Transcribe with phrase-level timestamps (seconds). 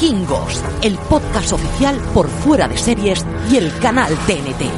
[0.00, 4.70] Vikingos, el podcast oficial por fuera de series y el canal TNT.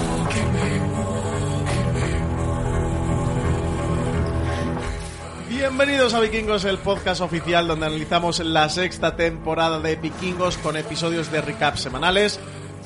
[5.49, 11.31] Bienvenidos a Vikingos, el podcast oficial donde analizamos la sexta temporada de Vikingos con episodios
[11.31, 12.41] de recap semanales.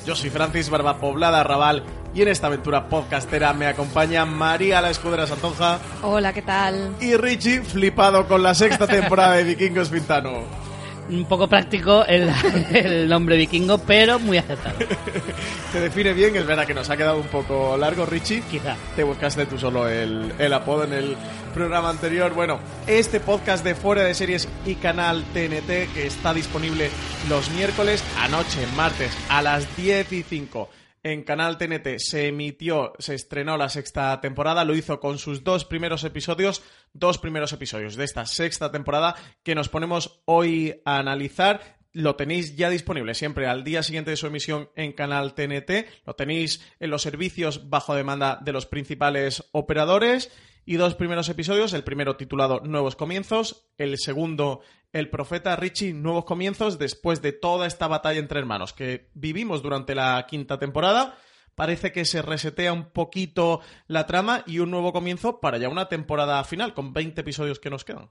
[0.05, 1.83] Yo soy Francis Barba Poblada Raval
[2.13, 6.95] y en esta aventura podcastera me acompaña María la Escudera Santonja Hola, ¿qué tal?
[6.99, 10.64] y Richie flipado con la sexta temporada de Vikingos Pintano.
[11.09, 12.29] Un poco práctico el,
[12.73, 14.75] el nombre vikingo, pero muy acertado.
[15.71, 18.41] Te define bien, es verdad que nos ha quedado un poco largo, Richie.
[18.49, 18.75] Quizá.
[18.95, 21.17] Te buscaste tú solo el, el apodo en el
[21.53, 22.33] programa anterior.
[22.33, 26.89] Bueno, este podcast de Fuera de Series y canal TNT que está disponible
[27.29, 30.69] los miércoles, anoche, martes, a las 10 y 5.
[31.05, 35.63] En Canal TNT se emitió, se estrenó la sexta temporada, lo hizo con sus dos
[35.63, 41.77] primeros episodios, dos primeros episodios de esta sexta temporada que nos ponemos hoy a analizar
[41.93, 45.85] lo tenéis ya disponible siempre al día siguiente de su emisión en Canal TNT.
[46.07, 50.31] Lo tenéis en los servicios bajo demanda de los principales operadores.
[50.67, 56.25] Y dos primeros episodios, el primero titulado Nuevos Comienzos, el segundo El Profeta Richie, Nuevos
[56.25, 61.19] Comienzos, después de toda esta batalla entre hermanos que vivimos durante la quinta temporada.
[61.53, 65.87] Parece que se resetea un poquito la trama y un nuevo comienzo para ya una
[65.87, 68.09] temporada final, con 20 episodios que nos quedan.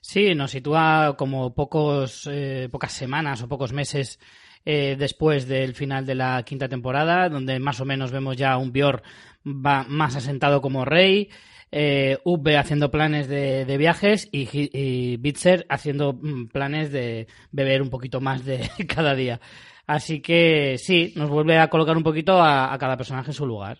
[0.00, 4.18] Sí, nos sitúa como pocos, eh, pocas semanas o pocos meses
[4.64, 8.72] eh, después del final de la quinta temporada, donde más o menos vemos ya un
[8.72, 9.02] Bior
[9.44, 11.30] más asentado como rey,
[11.72, 17.82] eh, Ube haciendo planes de, de viajes y, y Bitzer haciendo mm, planes de beber
[17.82, 19.40] un poquito más de cada día.
[19.86, 23.46] Así que sí, nos vuelve a colocar un poquito a, a cada personaje en su
[23.46, 23.78] lugar.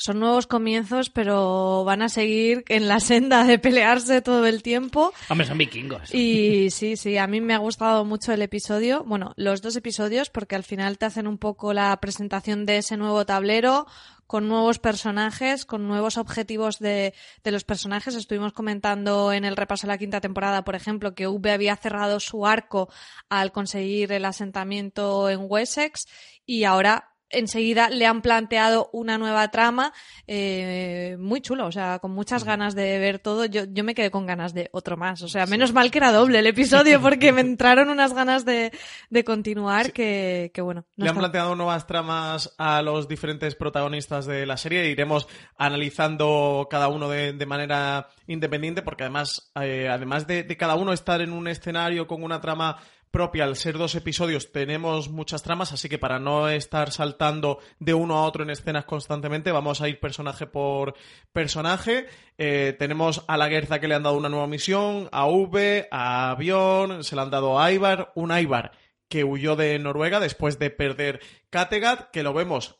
[0.00, 5.12] Son nuevos comienzos, pero van a seguir en la senda de pelearse todo el tiempo.
[5.28, 6.14] Hombre, son vikingos.
[6.14, 10.30] Y sí, sí, a mí me ha gustado mucho el episodio, bueno, los dos episodios,
[10.30, 13.88] porque al final te hacen un poco la presentación de ese nuevo tablero,
[14.28, 18.14] con nuevos personajes, con nuevos objetivos de, de los personajes.
[18.14, 22.20] Estuvimos comentando en el repaso de la quinta temporada, por ejemplo, que V había cerrado
[22.20, 22.88] su arco
[23.30, 26.06] al conseguir el asentamiento en Wessex
[26.46, 29.92] y ahora enseguida le han planteado una nueva trama
[30.26, 33.44] eh, muy chulo, o sea, con muchas ganas de ver todo.
[33.44, 35.22] Yo, yo me quedé con ganas de otro más.
[35.22, 38.72] O sea, menos mal que era doble el episodio porque me entraron unas ganas de,
[39.10, 40.84] de continuar que, que bueno.
[40.96, 44.90] no Le han está- planteado nuevas tramas a los diferentes protagonistas de la serie e
[44.90, 50.74] iremos analizando cada uno de, de manera independiente porque además, eh, además de, de cada
[50.74, 52.78] uno estar en un escenario con una trama
[53.10, 57.94] propia, al ser dos episodios tenemos muchas tramas, así que para no estar saltando de
[57.94, 60.94] uno a otro en escenas constantemente, vamos a ir personaje por
[61.32, 62.06] personaje.
[62.36, 66.30] Eh, tenemos a la Guerza que le han dado una nueva misión, a V, a
[66.30, 68.72] Avión, se le han dado a Ivar, un Ivar
[69.08, 71.20] que huyó de Noruega después de perder
[71.50, 72.76] Kattegat, que lo vemos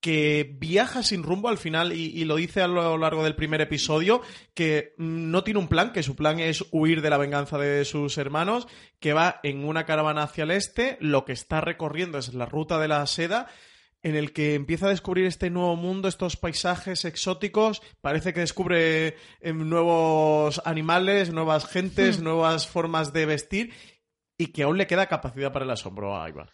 [0.00, 3.60] que viaja sin rumbo al final y, y lo dice a lo largo del primer
[3.60, 4.22] episodio,
[4.54, 8.16] que no tiene un plan, que su plan es huir de la venganza de sus
[8.18, 8.66] hermanos,
[8.98, 12.78] que va en una caravana hacia el este, lo que está recorriendo es la ruta
[12.78, 13.48] de la seda,
[14.02, 19.16] en el que empieza a descubrir este nuevo mundo, estos paisajes exóticos, parece que descubre
[19.40, 23.74] em, nuevos animales, nuevas gentes, nuevas formas de vestir
[24.38, 26.50] y que aún le queda capacidad para el asombro a Ivar.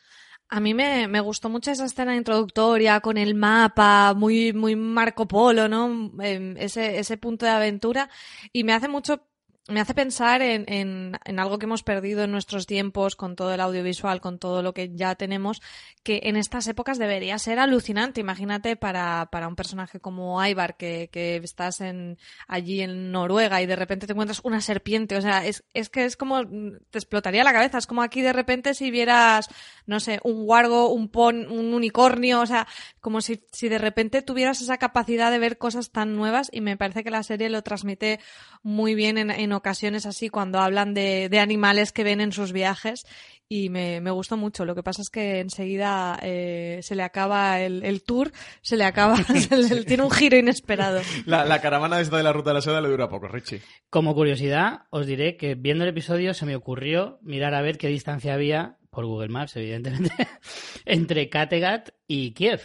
[0.48, 5.26] A mí me, me gustó mucho esa escena introductoria con el mapa, muy, muy Marco
[5.26, 6.12] Polo, ¿no?
[6.22, 8.08] Em, Ese, ese punto de aventura.
[8.52, 9.26] Y me hace mucho,
[9.68, 13.52] me hace pensar en, en, en algo que hemos perdido en nuestros tiempos con todo
[13.52, 15.60] el audiovisual, con todo lo que ya tenemos,
[16.04, 18.20] que en estas épocas debería ser alucinante.
[18.20, 23.66] Imagínate para, para un personaje como Ivar, que, que estás en, allí en Noruega y
[23.66, 25.16] de repente te encuentras una serpiente.
[25.16, 27.78] O sea, es, es que es como, te explotaría la cabeza.
[27.78, 29.48] Es como aquí de repente si vieras,
[29.86, 32.66] no sé, un wargo, un pon, un unicornio, o sea,
[33.00, 36.76] como si, si de repente tuvieras esa capacidad de ver cosas tan nuevas y me
[36.76, 38.20] parece que la serie lo transmite
[38.62, 42.52] muy bien en, en ocasiones así cuando hablan de, de animales que ven en sus
[42.52, 43.06] viajes
[43.48, 44.65] y me, me gustó mucho.
[44.65, 48.83] Lo que pasa es que enseguida eh, se le acaba el, el tour, se le
[48.84, 51.00] acaba, se le- tiene un giro inesperado.
[51.27, 53.62] La, la caravana esta de la ruta de la seda le dura poco, Richie.
[53.88, 57.86] Como curiosidad, os diré que viendo el episodio se me ocurrió mirar a ver qué
[57.86, 60.10] distancia había, por Google Maps, evidentemente,
[60.87, 62.63] entre Kattegat y Kiev.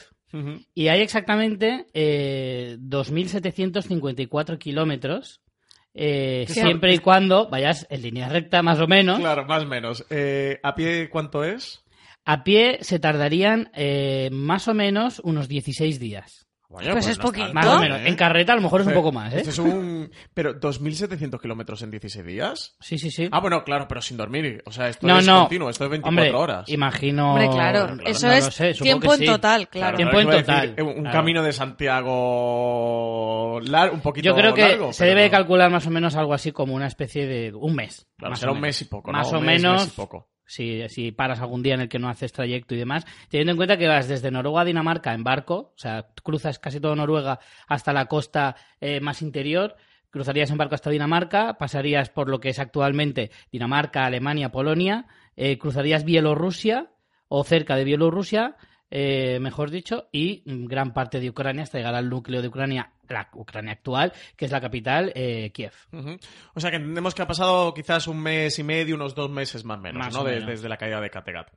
[0.74, 5.42] Y hay exactamente eh, 2.754 kilómetros,
[5.94, 9.20] eh, siempre y cuando vayas en línea recta, más o menos.
[9.20, 10.06] Claro, más o menos.
[10.10, 11.84] Eh, ¿A pie cuánto es?
[12.24, 16.48] A pie se tardarían eh, más o menos unos 16 días.
[16.72, 17.54] Bueno, Pues es no poquito.
[17.54, 18.00] Más mal, o menos.
[18.00, 18.08] ¿eh?
[18.08, 19.38] En carreta a lo mejor es un poco más, ¿eh?
[19.40, 20.10] Esto es un...
[20.34, 22.76] Pero 2.700 kilómetros en 16 días.
[22.80, 23.28] Sí, sí, sí.
[23.32, 24.64] Ah, bueno, claro, pero sin dormir.
[24.66, 25.42] O sea, esto no, es no.
[25.42, 26.70] continuo, esto es 24 Hombre, horas.
[26.70, 27.32] Imagino.
[27.34, 29.26] Hombre, claro, claro, eso no es sé, tiempo que en sí.
[29.26, 29.98] total, claro.
[29.98, 31.12] Tiempo en decir, total, eh, un claro.
[31.12, 31.52] camino de
[32.52, 35.32] Santiago lar- un poquito Yo creo que largo, se debe no.
[35.32, 38.08] calcular más o menos algo así como una especie de un mes.
[38.18, 39.18] Claro, más será un mes y poco, ¿no?
[39.18, 39.90] Más o Un mes, menos.
[40.52, 43.58] Si, si paras algún día en el que no haces trayecto y demás, teniendo en
[43.58, 47.40] cuenta que vas desde Noruega a Dinamarca en barco, o sea, cruzas casi todo Noruega
[47.68, 49.78] hasta la costa eh, más interior,
[50.10, 55.08] cruzarías en barco hasta Dinamarca, pasarías por lo que es actualmente Dinamarca, Alemania, Polonia,
[55.38, 56.92] eh, cruzarías Bielorrusia
[57.30, 58.58] o cerca de Bielorrusia,
[58.90, 63.30] eh, mejor dicho, y gran parte de Ucrania hasta llegar al núcleo de Ucrania, la
[63.34, 65.74] Ucrania actual, que es la capital, eh, Kiev.
[66.54, 69.64] O sea que entendemos que ha pasado quizás un mes y medio, unos dos meses
[69.66, 70.22] más o menos, Más ¿no?
[70.22, 70.48] o De- menos.
[70.50, 71.48] Desde la caída de Kattegat.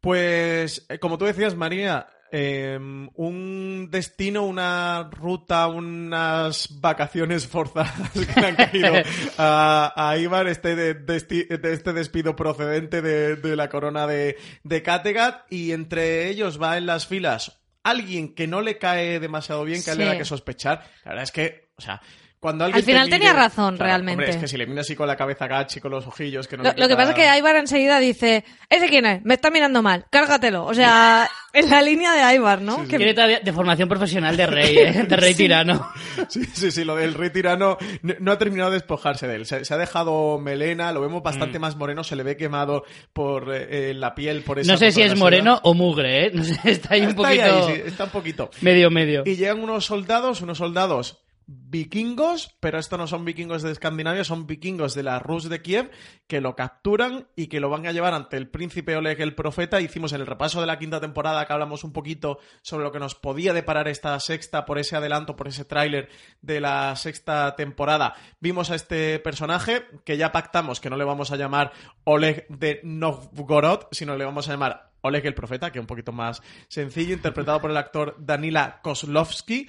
[0.00, 8.40] Pues, eh, como tú decías, María, eh, un destino, una ruta, unas vacaciones forzadas que
[8.40, 8.94] le han caído
[9.38, 14.36] a, a Ivar, este, de, desti- de este despido procedente de, de la corona de,
[14.64, 17.60] de Kattegat, y entre ellos va en las filas
[17.90, 20.84] alguien que no le cae demasiado bien, que a él le da que sospechar.
[21.04, 22.00] La verdad es que, o sea,
[22.46, 24.22] cuando alguien Al final te mire- tenía razón, Claro, realmente.
[24.22, 26.56] Hombre, es que si le mira así con la cabeza gachi, con los ojillos, que
[26.56, 29.24] no Lo, lo que pasa es que Aibar enseguida dice, ¿ese quién es?
[29.24, 30.64] Me está mirando mal, cárgatelo.
[30.64, 32.84] O sea, en la línea de Aibar, ¿no?
[32.86, 35.04] Todavía de formación profesional de rey, ¿eh?
[35.08, 35.90] de rey tirano.
[36.28, 39.46] Sí, sí, sí, lo del rey tirano no, no ha terminado de despojarse de él.
[39.46, 41.24] Se, se ha dejado melena, lo vemos Mm.
[41.24, 44.92] bastante más moreno, se le ve quemado por eh, la piel, por esa No sé
[44.92, 46.30] si es moreno o mugre, ¿eh?
[46.32, 48.50] No sé, está ahí un Está poquito ahí, sí, está un poquito.
[48.60, 49.22] medio medio.
[49.24, 54.46] Y llegan unos soldados, unos soldados vikingos, pero estos no son vikingos de Escandinavia, son
[54.46, 55.90] vikingos de la Rus de Kiev,
[56.26, 59.80] que lo capturan y que lo van a llevar ante el príncipe Oleg el Profeta.
[59.80, 62.98] Hicimos en el repaso de la quinta temporada que hablamos un poquito sobre lo que
[62.98, 66.08] nos podía deparar esta sexta por ese adelanto, por ese tráiler
[66.42, 68.14] de la sexta temporada.
[68.40, 71.72] Vimos a este personaje que ya pactamos que no le vamos a llamar
[72.04, 76.10] Oleg de Novgorod, sino le vamos a llamar Oleg el Profeta, que es un poquito
[76.10, 79.68] más sencillo, interpretado por el actor Danila Kozlovsky.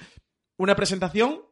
[0.56, 1.47] Una presentación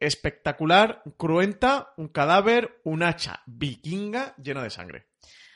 [0.00, 5.06] espectacular, cruenta, un cadáver, un hacha vikinga lleno de sangre.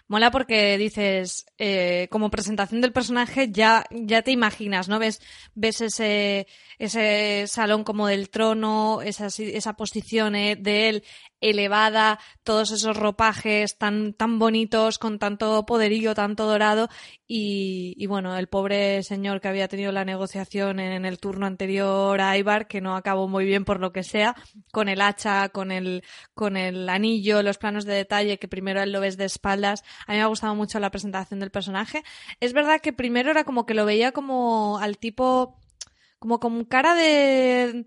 [0.08, 4.98] Mola porque dices, eh, como presentación del personaje ya, ya te imaginas, ¿no?
[4.98, 5.22] Ves,
[5.54, 6.46] ves ese,
[6.78, 11.04] ese salón como del trono, esa, esa posición eh, de él
[11.42, 16.88] elevada, todos esos ropajes tan, tan bonitos, con tanto poderío, tanto dorado,
[17.26, 22.20] y, y bueno, el pobre señor que había tenido la negociación en el turno anterior
[22.20, 24.34] a Ibar, que no acabó muy bien por lo que sea,
[24.70, 26.04] con el hacha, con el,
[26.34, 29.82] con el anillo, los planos de detalle, que primero él lo ves de espaldas.
[30.06, 32.04] A mí me ha gustado mucho la presentación del personaje.
[32.40, 35.58] Es verdad que primero era como que lo veía como al tipo,
[36.18, 37.86] como con cara de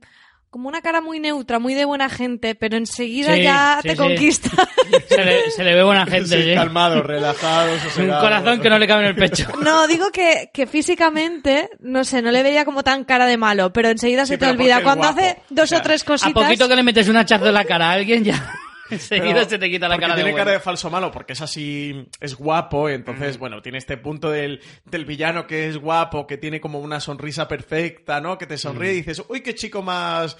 [0.55, 3.95] como una cara muy neutra, muy de buena gente, pero enseguida Sí, ya sí, te
[3.95, 3.97] sí.
[4.01, 4.49] conquista.
[5.09, 6.55] Se le, se le ve buena gente, Sí, ¿eh?
[6.55, 9.49] calmado, relajado, Un corazón que no le cabe en el pecho.
[9.61, 13.73] No, digo que, que físicamente, no sé, no le veía como tan cara de malo,
[13.73, 14.81] pero enseguida Sí, se te olvida.
[14.81, 15.19] Cuando guapo.
[15.19, 16.33] hace dos O sea, o tres A cositas.
[16.43, 18.53] poquito que le metes un hachazo en la cara a alguien, ya
[18.91, 20.45] enseguida se te quita la cara de tiene bueno.
[20.45, 22.95] cara de falso malo porque es así es guapo y Mm.
[22.95, 26.99] entonces bueno tiene este punto del, del villano que es guapo que tiene como una
[26.99, 30.37] sonrisa perfecta no que te sonríe y dices uy qué chico más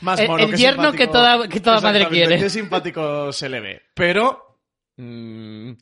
[0.00, 0.22] más Mm.
[0.22, 0.98] El- mono el qué yerno simpático".
[0.98, 2.38] que toda- que toda madre quiere.
[2.38, 4.58] qué simpático se le ve pero
[4.96, 5.72] mm,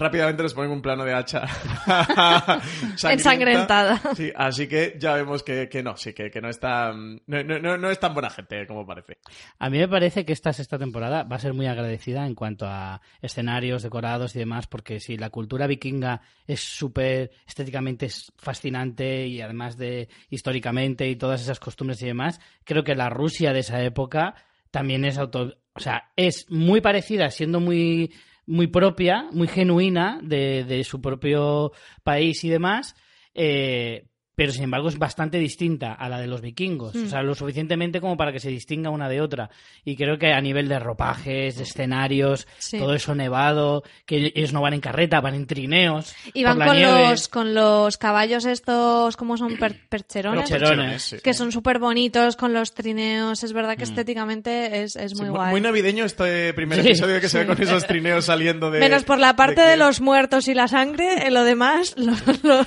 [0.00, 1.44] rápidamente les ponen un plano de hacha.
[3.10, 4.00] Ensangrentada.
[4.16, 7.42] sí así que ya vemos que, que no sí que, que no es tan no,
[7.44, 9.18] no- no- no es tan buena gente como parece
[9.58, 12.66] A mí me parece que esta sexta temporada va a ser muy agradecida en cuanto
[12.66, 19.26] a escenarios, decorados y demás, porque si la cultura vikinga es súper estéticamente es fascinante
[19.26, 23.60] y además de históricamente y todas esas costumbres y demás, creo que la Rusia de
[23.60, 24.34] esa época
[24.70, 28.12] también es auto, o sea, es muy parecida, siendo muy
[28.50, 31.70] muy propia, muy genuina de, de su propio
[32.02, 32.96] país y demás,
[33.32, 36.94] eh, pero sin embargo es bastante distinta a la de los vikingos.
[36.94, 37.04] Mm.
[37.04, 39.50] O sea, lo suficientemente como para que se distinga una de otra.
[39.84, 42.78] Y creo que a nivel de ropajes, de escenarios, Sí.
[42.78, 46.14] todo eso nevado, que ellos no van en carreta, van en trineos.
[46.32, 47.10] Y van con nieve.
[47.10, 49.56] los, con los caballos estos, ¿cómo son?
[49.58, 50.48] Per- percherones.
[50.48, 51.02] Percherones.
[51.02, 51.16] sí.
[51.22, 53.42] Que son súper bonitos con los trineos.
[53.44, 55.50] Es verdad que estéticamente es, es Sí, muy mu- guay.
[55.50, 58.80] Muy navideño este primer Sí, episodio que se ve con esos trineos saliendo de.
[58.80, 59.78] Menos por la parte de, Kiev.
[59.78, 62.22] los muertos y la sangre, en lo demás, los,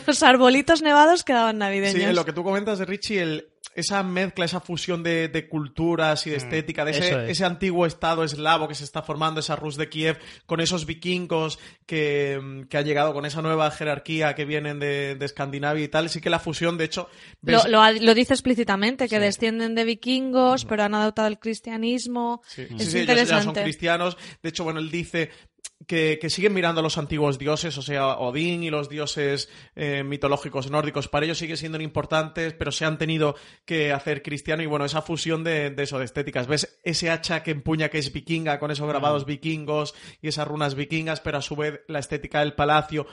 [0.08, 2.01] los arbolitos nevados quedaban navideños.
[2.10, 6.27] Sí, lo que tú comentas de Richie, el, esa mezcla, esa fusión de, de culturas
[6.27, 7.29] y de estética, de ese, es.
[7.31, 11.57] ese antiguo estado eslavo que se está formando, esa Rus de Kiev, con esos vikingos
[11.88, 15.88] que, mm, que han llegado, con esa nueva jerarquía que vienen de, de Escandinavia y
[15.88, 16.10] tal.
[16.10, 17.10] Sí que la fusión, de hecho,
[17.41, 21.39] ves- Lo, lo, ha- lo dice explícitamente, que descienden de vikingos, pero han adoptado el
[21.39, 22.41] cristianismo.
[22.48, 24.17] Sí, Es sí, sí, ellos ya son cristianos.
[24.43, 25.31] De hecho, bueno, él dice
[25.88, 30.04] que, que siguen mirando a los antiguos dioses, o sea, Odín y los dioses eh,
[30.04, 31.08] mitológicos nórdicos.
[31.08, 33.36] Para ellos siguen siendo importantes, pero se han tenido
[33.66, 34.63] que hacer cristiano.
[34.63, 36.48] Y bueno, esa fusión de, de eso, de estéticas.
[36.48, 40.75] ¿Ves ese hacha que empuña que es vikinga, con esos grabados vikingos y esas runas
[40.75, 43.08] vikingas, pero a su vez la estética del palacio.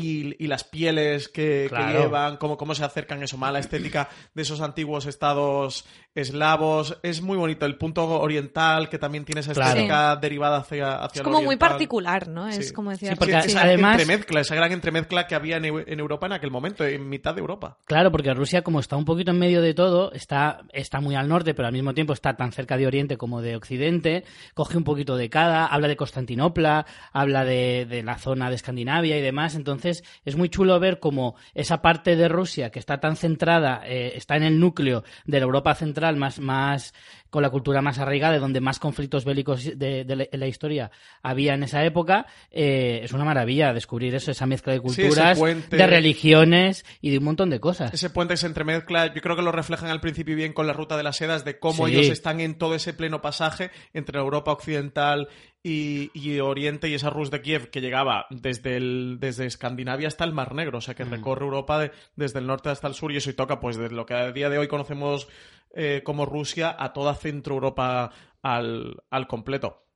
[0.00, 4.08] Y, y las pieles que, llevan, cómo, cómo se acercan eso, más a la estética
[4.34, 6.98] de esos antiguos estados eslavos.
[7.02, 9.70] Es muy bonito el punto oriental, que también tiene esa Claro.
[9.70, 12.48] estética derivada hacia, hacia Es lo como muy particular, ¿no?
[12.48, 12.72] Es Sí.
[12.74, 13.10] como decía.
[13.10, 16.32] Sí, porque esa además- entremezcla, esa gran entremezcla que había en, Eu- en Europa en
[16.32, 17.78] aquel momento, en mitad de Europa.
[17.84, 21.28] Claro, porque Rusia, como está un poquito en medio de todo, está, está muy al
[21.28, 24.24] norte, pero al mismo tiempo está tan cerca de Oriente como de Occidente,
[24.54, 29.16] coge un poquito de cada, habla de Constantinopla, habla de, de la zona de Escandinavia
[29.16, 33.16] y demás, entonces es muy chulo ver cómo esa parte de Rusia que está tan
[33.16, 36.94] centrada, eh, está en el núcleo de la Europa central, más, más
[37.30, 40.90] con la cultura más arraigada, de donde más conflictos bélicos de, de la, historia
[41.22, 45.38] había en esa época, eh, es una maravilla descubrir eso, esa mezcla de Sí, culturas,
[45.38, 45.76] puente.
[45.76, 47.92] de religiones y de un montón de cosas.
[47.92, 50.72] Ese puente que se entremezcla, yo creo que lo reflejan al principio bien con la
[50.72, 51.94] ruta de las sedas, de cómo Sí.
[51.94, 55.28] ellos están en todo ese pleno pasaje entre Europa occidental
[55.62, 60.24] y, y Oriente y esa Rus de Kiev que llegaba desde, el, desde Escandinavia hasta
[60.24, 61.10] el Mar Negro, o sea que Mm.
[61.10, 63.90] recorre Europa de- desde el norte hasta el sur y eso y toca pues de
[63.90, 65.28] lo que a día de hoy conocemos
[65.74, 68.10] eh, como Rusia a toda Centro Europa
[68.42, 69.87] al, al completo.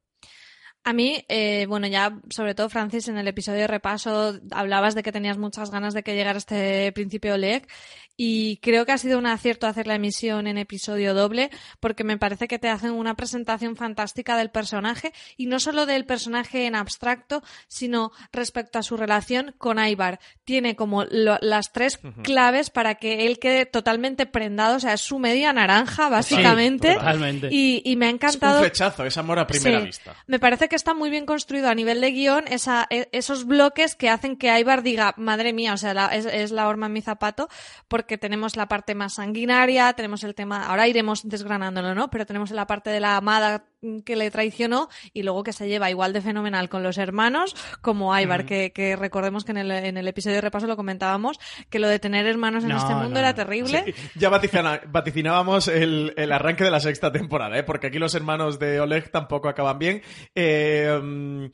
[0.85, 5.05] A mí, eh, bueno, ya sobre todo, Francis, en el episodio de repaso hablabas de
[5.05, 7.69] que tenías muchas ganas de que llegara este principio Oleg
[8.17, 12.19] y creo que ha sido un acierto hacer la emisión en episodio doble porque me
[12.19, 16.75] parece que te hacen una presentación fantástica del personaje y no solo del personaje en
[16.75, 20.19] abstracto, sino respecto a su relación con Ivar.
[20.45, 25.01] Tiene como lo- las tres claves para que él quede totalmente prendado, o sea, es
[25.01, 26.95] su media naranja, básicamente.
[26.95, 27.49] totalmente.
[27.53, 28.57] y, y me ha Es encantado.
[28.59, 29.87] un flechazo, es amor a primera Sí.
[29.87, 30.17] vista.
[30.27, 33.95] Me parece que está muy bien construido a nivel de guion esa, e- esos bloques
[33.95, 37.03] que hacen que Ivar diga, madre mía, o sea, es, es la horma en mi
[37.03, 37.51] zapato,
[37.89, 42.09] porque tenemos la parte más sanguinaria, tenemos el tema, ahora iremos desgranándolo, ¿no?
[42.09, 43.67] Pero tenemos la parte de la amada
[44.05, 48.17] que le traicionó y luego que se lleva igual de fenomenal con los hermanos como
[48.19, 51.79] Ivar, que, que recordemos que en el, en el episodio de repaso lo comentábamos, que
[51.79, 53.85] lo de tener hermanos en No, este mundo no, era terrible.
[53.87, 57.63] Sí, ya vaticina- vaticinábamos el, el arranque de la sexta temporada, ¿eh?
[57.65, 60.03] porque aquí los hermanos de Oleg tampoco acaban bien.
[60.35, 61.47] Eh, mm,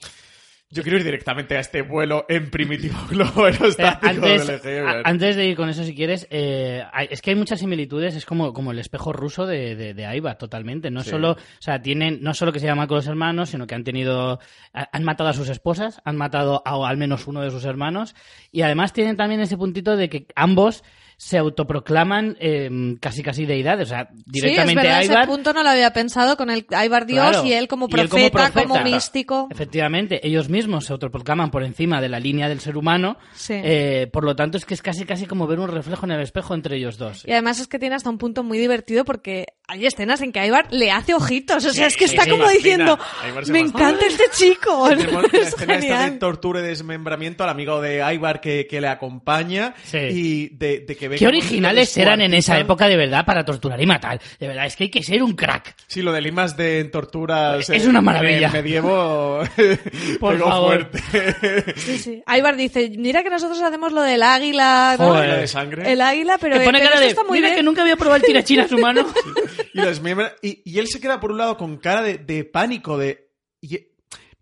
[0.70, 5.36] yo quiero ir directamente a este vuelo en primitivo globo aerostático antes, del a- antes
[5.36, 8.72] de ir con eso, si quieres, eh, es que hay muchas similitudes, es como, como
[8.72, 10.90] el espejo ruso de, de, de Aiva, totalmente.
[10.90, 11.10] No Sí.
[11.10, 13.84] solo, o sea, tienen, no solo que se llama con los hermanos, sino que han
[13.84, 14.40] tenido,
[14.74, 18.14] ha- han matado a sus esposas, han matado a al menos uno de sus hermanos,
[18.52, 20.84] y además tienen también ese puntito de que ambos
[21.20, 22.70] se autoproclaman eh,
[23.00, 25.92] casi casi deidades, o sea, directamente sí, es verdad, Ivar ese punto no lo había
[25.92, 28.84] pensado con el Ivar Dios Claro, y él como y él profeta, como, profeta.
[28.84, 29.48] místico.
[29.50, 33.18] Efectivamente, ellos mismos se autoproclaman por encima de la línea del ser humano.
[33.34, 33.54] Sí.
[33.56, 36.20] eh, por lo tanto, es que es casi casi como ver un reflejo en el
[36.22, 37.24] espejo entre ellos dos.
[37.26, 40.46] Y además es que tiene hasta un punto muy divertido porque hay escenas en que
[40.46, 41.64] Ivar le hace ojitos.
[41.64, 42.62] O sea, es que sí, está se como fascina.
[42.62, 43.58] diciendo, me fascina".
[43.58, 44.88] encanta este chico.
[44.96, 46.18] Tenemos la es escena esta de genial.
[46.20, 49.98] tortura y desmembramiento al amigo de Ivar que, que le acompaña Sí.
[49.98, 53.80] y de, de que ve Qué originales eran en esa época de verdad para torturar
[53.80, 54.20] y matar.
[54.38, 55.74] De verdad, es que hay que ser un crack.
[55.86, 57.68] Sí, lo de limas de torturas.
[57.68, 58.48] Es eh, una maravilla.
[58.48, 59.40] en medievo.
[60.20, 60.90] Por favor.
[60.90, 61.74] fuerte.
[61.76, 62.22] Sí, sí.
[62.26, 65.06] Ivar dice, mira que nosotros hacemos lo del águila, ¿no?
[65.08, 65.22] Joder.
[65.22, 65.92] Águila de sangre.
[65.92, 67.56] El águila, pero, que pone pero cara esto de, está muy mira bien.
[67.56, 69.06] que nunca había probado el tirachinas humano.
[69.74, 70.34] y, lo desmembra.
[70.42, 73.30] Y, y él se queda por un lado con cara de, de pánico, de.
[73.60, 73.88] y-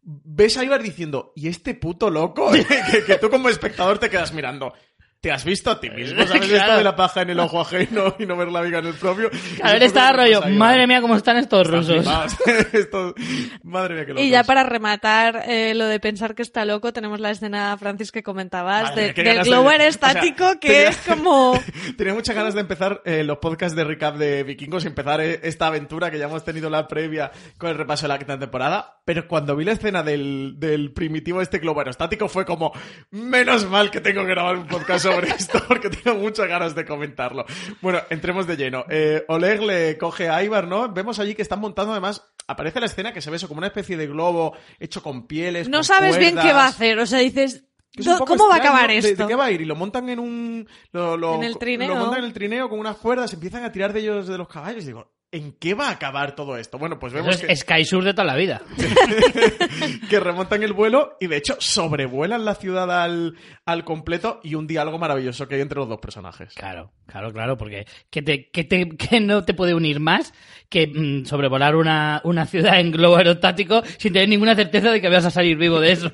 [0.08, 2.50] ves a Ivar diciendo, ¿y este puto loco?
[2.90, 4.73] que, que tú como espectador te quedas mirando.
[5.20, 6.23] ¿Te has visto a ti mismo?
[6.26, 8.87] ¿Sabes esto de la paja en el ojo ajeno y no ver la viga en
[8.87, 9.30] el propio?
[9.62, 12.06] A ver, estaba rollo, madre mía, cómo están estos rusos.
[13.64, 14.25] Madre mía, que locos.
[14.25, 18.12] Y ya para rematar eh, lo de pensar que está loco, tenemos la escena, Francis,
[18.12, 20.96] que comentabas, Madre de, mía, qué del de- globo o sea, aerostático, que tenía- es
[20.99, 21.61] como...
[21.96, 25.40] Tenía muchas ganas de empezar eh, los podcasts de recap de Vikingos y empezar eh,
[25.42, 29.00] esta aventura que ya hemos tenido la previa con el repaso de la quinta temporada.
[29.04, 32.73] Pero cuando vi la escena del, del primitivo este globo aerostático fue como,
[33.11, 36.85] menos mal que tengo que grabar un podcast sobre esto porque tengo muchas ganas de
[36.85, 37.44] comentarlo.
[37.80, 38.85] Bueno, entremos de lleno.
[38.88, 40.88] Eh, Oleg le coge a Ivar, ¿no?
[40.92, 42.23] Vemos allí que están montando además...
[42.49, 45.68] Aparece la escena que se ve eso como una especie de globo hecho con pieles.
[45.68, 47.64] No con sabes bien qué va a hacer, o sea, dices...
[47.96, 48.62] ¿cómo va a extraño.
[48.76, 49.26] acabar ¿De- ¿De, esto?
[49.26, 49.62] qué va a ir?
[49.62, 50.68] Y lo montan en un...
[50.92, 51.88] Lo, lo- En el trineo.
[51.88, 54.46] Lo montan en el trineo con unas cuerdas, empiezan a tirar de ellos de los
[54.49, 54.85] caballos.
[54.85, 56.78] Y digo, ¿en qué va a acabar todo esto?
[56.78, 58.62] Bueno, pues Eso vemos es que, Sky Sur de toda la vida.
[60.10, 64.66] que remontan el vuelo y de hecho sobrevuelan la ciudad al, al completo y un
[64.66, 66.54] diálogo maravilloso que hay entre los dos personajes.
[66.54, 70.32] Claro, claro, claro, porque que, te, que, te- que no te puede unir más
[70.68, 75.08] que mm, sobrevolar una, una ciudad en globo aerostático sin tener ninguna certeza de que
[75.08, 76.10] vas a salir vivo de eso.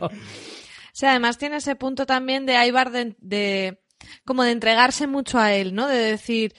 [0.93, 3.79] Sí, además tiene ese punto también de Ivar de, de-
[4.25, 5.87] como de entregarse mucho a él, ¿no?
[5.89, 6.55] De decir,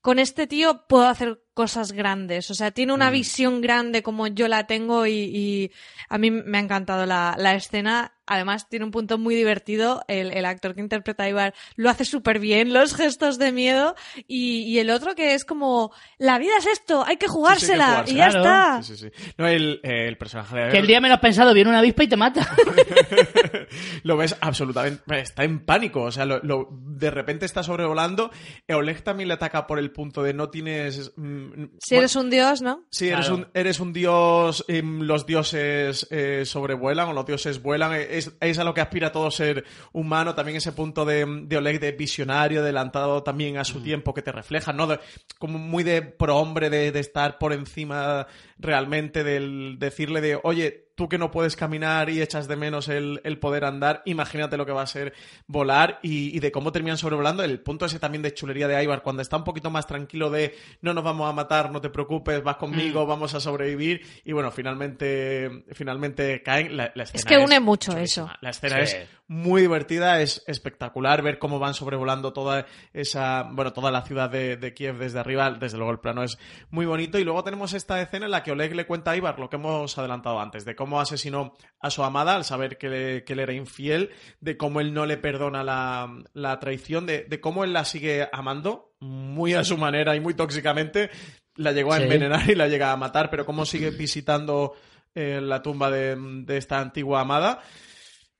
[0.00, 2.50] con este tío puedo hacer cosas grandes.
[2.50, 5.70] O sea, tiene una visión grande como yo la tengo y, y
[6.08, 8.12] a mí me ha encantado la, la escena.
[8.26, 10.02] Además, tiene un punto muy divertido.
[10.08, 13.94] El, el actor que interpreta a Ivar lo hace súper bien, los gestos de miedo.
[14.26, 18.04] Y, y el otro que es como, la vida es esto, hay que jugársela.
[18.06, 18.10] jugársela.
[18.12, 18.44] y ya Claro.
[18.44, 18.82] está.
[18.82, 19.32] Sí, sí, sí.
[19.36, 22.08] No, el, eh, el personaje de Que el día menos pensado viene una avispa y
[22.08, 22.48] te mata.
[24.02, 25.02] lo ves absolutamente.
[25.20, 26.02] Está en pánico.
[26.02, 28.30] O sea, lo, lo- de repente está sobrevolando.
[28.68, 31.12] Oleg también le ataca por el punto de no tienes.
[31.16, 31.43] mm,
[31.80, 32.84] Si eres un dios, ¿no?
[32.90, 38.06] Sí, eres, un, eres un dios, los dioses eh, sobrevuelan o los dioses vuelan, eh,
[38.10, 41.80] es, es a lo que aspira todo ser humano, también ese punto de, de Oleg
[41.80, 44.86] de visionario, adelantado también a su tiempo que te refleja, ¿no?
[44.86, 45.00] De-
[45.38, 48.26] como muy de prohombre, de, de estar por encima
[48.58, 53.20] realmente, del decirle de, oye, tú que no puedes caminar y echas de menos el,
[53.24, 55.12] el poder andar, imagínate lo que va a ser
[55.48, 57.42] volar y, y de cómo terminan sobrevolando.
[57.42, 60.54] El punto ese también de chulería de Ivar, cuando está un poquito más tranquilo de
[60.82, 64.02] no nos vamos a matar, no te preocupes, vas conmigo, vamos a sobrevivir.
[64.24, 66.76] Y bueno, finalmente, finalmente caen.
[66.76, 68.26] La, la escena Es que une mucho chulísima.
[68.26, 68.38] eso.
[68.40, 68.96] La escena Sí.
[68.96, 74.28] es muy divertida, es espectacular ver cómo van sobrevolando toda esa, bueno, toda la ciudad
[74.28, 75.50] de, de Kiev desde arriba.
[75.50, 76.38] Desde luego el plano es
[76.70, 77.18] muy bonito.
[77.18, 79.56] Y luego tenemos esta escena en la que Oleg le cuenta a Ivar lo que
[79.56, 83.40] hemos adelantado antes, de cómo asesinó a su amada al saber que, le- que él
[83.40, 87.72] era infiel, de cómo él no le perdona la, la traición, de, de cómo él
[87.72, 91.10] la sigue amando, muy a su manera y muy tóxicamente.
[91.56, 92.02] La llegó a Sí.
[92.02, 94.74] envenenar y la llega a matar, pero cómo sigue visitando
[95.14, 97.60] eh, la tumba de, de esta antigua amada.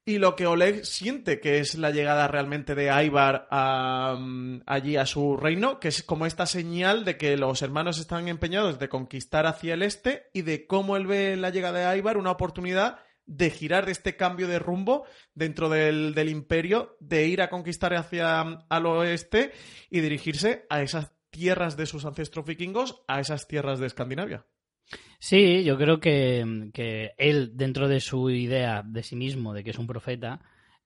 [0.06, 4.96] Y lo que Oleg siente que es la llegada realmente de Ivar a, mm, allí
[4.99, 8.90] a su reino, que es como esta señal de que los hermanos están empeñados de
[8.90, 12.99] conquistar hacia el este y de cómo él ve la llegada de Ivar una oportunidad
[13.25, 17.94] de girar de este cambio de rumbo dentro del, del imperio, de ir a conquistar
[17.94, 19.52] hacia mm, al oeste
[19.88, 24.44] y dirigirse a esas tierras de sus ancestros vikingos, a esas tierras de Escandinavia.
[25.18, 29.70] Sí, yo creo que, que él, dentro de su idea de sí mismo, de que
[29.70, 30.40] es un profeta,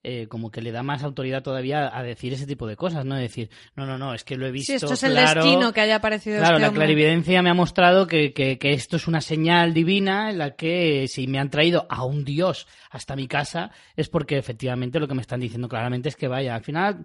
[0.04, 3.16] eh, como que le da más autoridad todavía a decir ese tipo de cosas, ¿no?
[3.16, 5.72] Decir, no, no, no, es que lo he visto Sí, esto es el claro, destino
[5.72, 6.80] que haya aparecido Claro, este la hombre.
[6.84, 11.06] clarividencia me ha mostrado que, que- que esto es una señal divina en la que
[11.08, 15.14] si me han traído a un dios hasta mi casa es porque efectivamente lo que
[15.14, 16.54] me están diciendo claramente es que vaya.
[16.54, 17.04] Al final,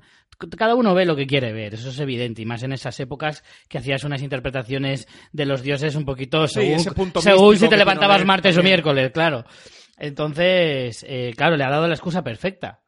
[0.57, 3.43] cada uno ve lo que quiere ver, eso es evidente, y más en esas épocas
[3.69, 6.79] que hacías unas interpretaciones de los dioses un poquito según,
[7.21, 9.45] según si te levantabas martes o miércoles, claro.
[9.97, 12.81] Entonces, eh, claro, le ha dado la excusa perfecta.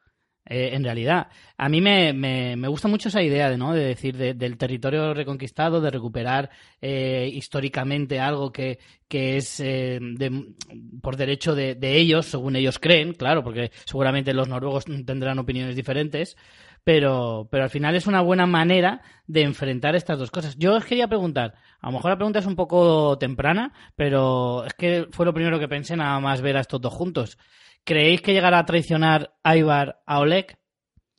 [0.46, 1.28] Eh, en realidad,
[1.58, 3.74] a mí me, me, me gusta mucho esa idea de, ¿no?
[3.74, 6.50] de decir de- del territorio reconquistado, de recuperar
[6.82, 10.54] eh, históricamente algo que, que es eh, de-
[11.02, 15.76] por derecho de, de ellos, según ellos creen, claro, porque seguramente los noruegos tendrán opiniones
[15.76, 16.38] diferentes,
[16.84, 20.56] pero, pero al final es una buena manera de enfrentar estas dos cosas.
[20.58, 24.74] Yo os quería preguntar, a lo mejor la pregunta es un poco temprana, pero es
[24.74, 27.38] que fue lo primero que pensé nada más ver a estos dos juntos.
[27.86, 30.58] ¿Creéis que llegará a traicionar Ivar a Oleg?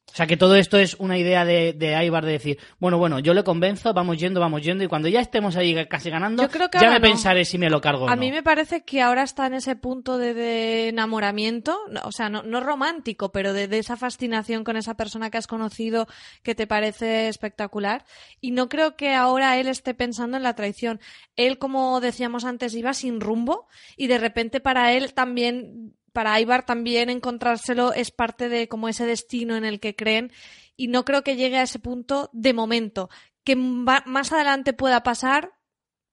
[0.09, 3.19] O sea, que todo esto es una idea de, de Ivar de decir, bueno, bueno,
[3.19, 6.49] yo le convenzo, vamos yendo, vamos yendo, y cuando ya estemos ahí casi ganando, Yo
[6.49, 7.03] creo que ya me no.
[7.03, 8.21] pensaré si me lo cargo o A no.
[8.23, 12.43] mí me parece que ahora está en ese punto de, de enamoramiento, o sea, no,
[12.45, 16.07] no romántico, pero de, de esa fascinación con esa persona que has conocido
[16.43, 18.05] que te parece espectacular.
[18.41, 20.99] Y no creo que ahora él esté pensando en la traición.
[21.35, 26.65] Él, como decíamos antes, iba sin rumbo y de repente para él también, para Ivar
[26.65, 30.33] también encontrárselo es parte de como ese destino en el que creen
[30.75, 33.11] y no creo que llegue a ese punto de momento.
[33.45, 35.53] Que más adelante pueda pasar,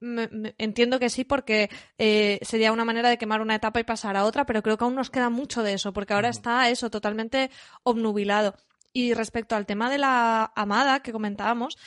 [0.02, 3.86] me- me- entiendo que sí, porque eh, sería una manera de quemar una etapa y
[3.86, 6.68] pasar a otra, pero creo que aún nos queda mucho de eso, porque ahora está
[6.70, 7.50] eso totalmente
[7.84, 8.56] obnubilado.
[8.92, 11.78] Y respecto al tema de la amada que comentábamos,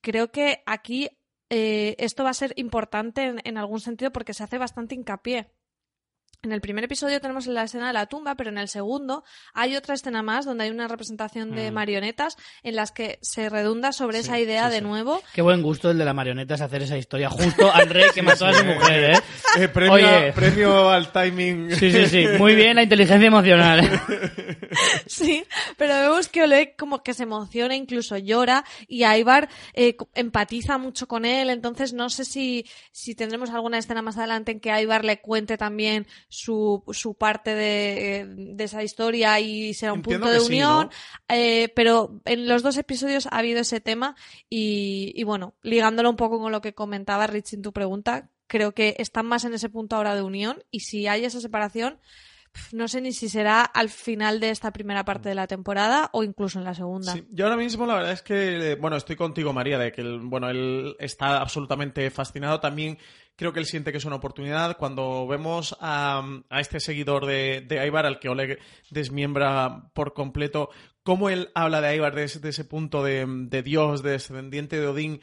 [0.00, 1.10] creo que aquí
[1.50, 5.50] eh, esto va a ser importante en, en algún sentido porque se hace bastante hincapié.
[6.42, 9.74] En el primer episodio tenemos la escena de la tumba, pero en el segundo hay
[9.76, 11.74] otra escena más donde hay una representación de Mm.
[11.74, 14.84] marionetas en las que se redunda sobre Sí, esa idea sí, de sí.
[14.84, 18.04] nuevo Qué buen gusto el de la marioneta es hacer esa historia justo al rey
[18.14, 19.18] que mató a su mujer, ¿eh?
[19.58, 20.32] Eh, premio, Oye.
[20.34, 21.70] premio al timing.
[21.74, 22.26] Sí, sí, sí.
[22.38, 24.00] Muy bien la inteligencia emocional.
[25.06, 25.44] Sí, Sí,
[25.76, 31.08] pero vemos que Oleg como que se emociona, incluso llora, y Aibar eh, empatiza mucho
[31.08, 35.04] con él, entonces no sé si, si tendremos alguna escena más adelante en que Aibar
[35.04, 40.38] le cuente también su, su parte de, de esa historia y será un Entiendo punto
[40.38, 40.90] de sí, unión, ¿no?
[41.34, 44.16] eh, pero en los dos episodios ha habido ese tema
[44.50, 48.72] y, y bueno, ligándolo un poco con lo que comentaba Rich en tu pregunta, creo
[48.72, 51.98] que están más en ese punto ahora de unión y si hay esa separación,
[52.72, 56.22] no sé ni si será al final de esta primera parte de la temporada o
[56.24, 57.14] incluso en la segunda.
[57.30, 60.20] Yo ahora mismo la verdad es que, eh, bueno, estoy contigo, María, de que, el-
[60.20, 62.60] bueno, él está absolutamente fascinado.
[62.60, 62.98] También
[63.36, 64.76] creo que él siente que es una oportunidad.
[64.78, 68.58] Cuando vemos a, a este seguidor de, de Aibar, al que Oleg
[68.90, 70.70] desmiembra por completo,
[71.02, 75.20] cómo él habla de Aibar desde ese punto de, de Dios, de descendiente de Odín,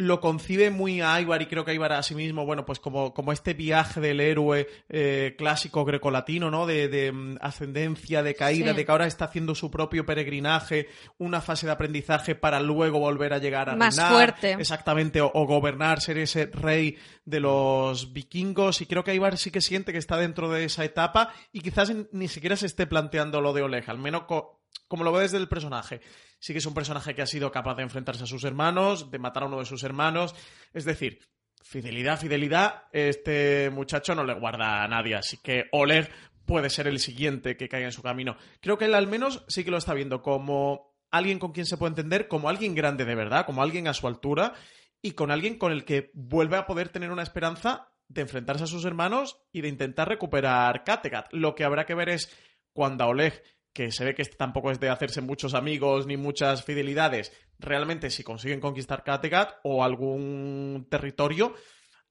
[0.00, 3.12] lo concibe muy a Ibar y creo que Ibar a sí mismo, bueno, pues como,
[3.12, 6.66] como este viaje del héroe eh, clásico grecolatino, ¿no?
[6.66, 8.76] De, de, mm, ascendencia, de caída, Sí.
[8.76, 10.86] de que ahora está haciendo su propio peregrinaje,
[11.18, 14.52] una fase de aprendizaje para luego volver a llegar a Más reinar, fuerte.
[14.52, 18.80] Exactamente, o, o gobernar, ser ese rey de los vikingos.
[18.80, 21.92] Y creo que Ibar sí que siente que está dentro de esa etapa y quizás
[22.12, 25.38] ni siquiera se esté planteando lo de Oleg, al menos co- como lo ve desde
[25.38, 26.00] el personaje.
[26.38, 29.18] Sí que es un personaje que ha sido capaz de enfrentarse a sus hermanos, de
[29.18, 30.34] matar a uno de sus hermanos.
[30.72, 31.20] Es decir,
[31.62, 35.16] fidelidad, fidelidad, este muchacho no le guarda a nadie.
[35.16, 36.10] Así que Oleg
[36.46, 38.36] puede ser el siguiente que caiga en su camino.
[38.60, 41.76] Creo que él al menos sí que lo está viendo como alguien con quien se
[41.76, 44.54] puede entender, como alguien grande de verdad, como alguien a su altura
[45.02, 48.68] y con alguien con el que vuelve a poder tener una esperanza de enfrentarse a
[48.68, 51.32] sus hermanos y de intentar recuperar Kattegat.
[51.32, 52.34] Lo que habrá que ver es
[52.72, 56.16] cuando a Oleg, que se ve que este tampoco es de hacerse muchos amigos ni
[56.16, 61.54] muchas fidelidades, realmente si consiguen conquistar Kattegat o algún territorio,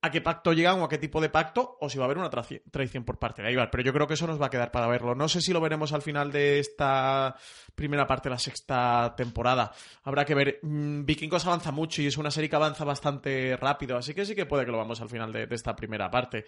[0.01, 2.19] a qué pacto llegan o a qué tipo de pacto, o si va a haber
[2.19, 3.71] una traición por parte de Ibar.
[3.71, 5.15] Pero yo creo que eso nos va a quedar para verlo.
[5.15, 7.35] No sé si lo veremos al final de esta
[7.75, 9.71] primera parte de la sexta temporada.
[10.03, 10.59] Habrá que ver.
[10.61, 14.35] Mm, Vikingos avanza mucho y es una serie que avanza bastante rápido, así que sí
[14.35, 16.45] que puede que lo vamos al final de esta primera parte.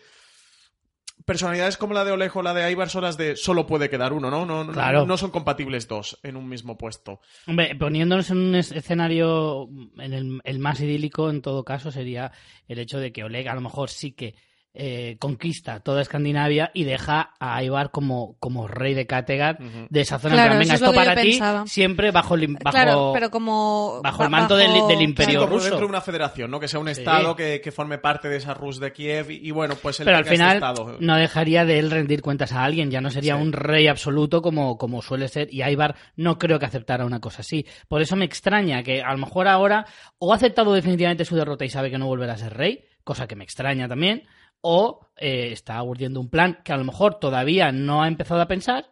[1.29, 4.13] Personalidades como la de Olejo o la de Ibar son las de solo puede quedar
[4.13, 4.47] uno, ¿no?
[4.47, 5.05] No, no, Claro.
[5.05, 7.21] no son compatibles dos en un mismo puesto.
[7.45, 12.31] Hombre, poniéndonos en un es- escenario, en el, el más idílico en todo caso, sería
[12.67, 14.33] el hecho de que Oleg a lo mejor sí que
[14.75, 20.19] eh, conquista toda Escandinavia y deja a Ivar como, como rey de Kattegat de esa
[20.19, 20.35] zona.
[20.35, 21.65] Claro, plan, Venga, eso es lo esto para ti pensaba.
[21.67, 23.99] siempre bajo el, bajo, claro, pero como...
[24.03, 25.65] bajo el manto del- del Sí, imperio ruso.
[25.65, 26.59] dentro de una federación, ¿no?
[26.59, 26.91] Que sea un Sí.
[27.01, 30.05] estado que, que forme parte de esa Rus de Kiev y, y bueno, pues él
[30.05, 30.97] Pero al tenga final este estado.
[30.99, 33.41] no dejaría de él rendir cuentas a alguien, ya no sería Sí.
[33.41, 37.41] un rey absoluto como, como suele ser, y Ivar no creo que aceptara una cosa
[37.41, 37.65] así.
[37.87, 39.85] Por eso me extraña que a lo mejor ahora
[40.19, 43.27] o ha aceptado definitivamente su derrota y sabe que no volverá a ser rey, cosa
[43.27, 44.23] que me extraña también,
[44.61, 48.47] o eh, está urdiendo un plan que a lo mejor todavía no ha empezado a
[48.47, 48.91] pensar.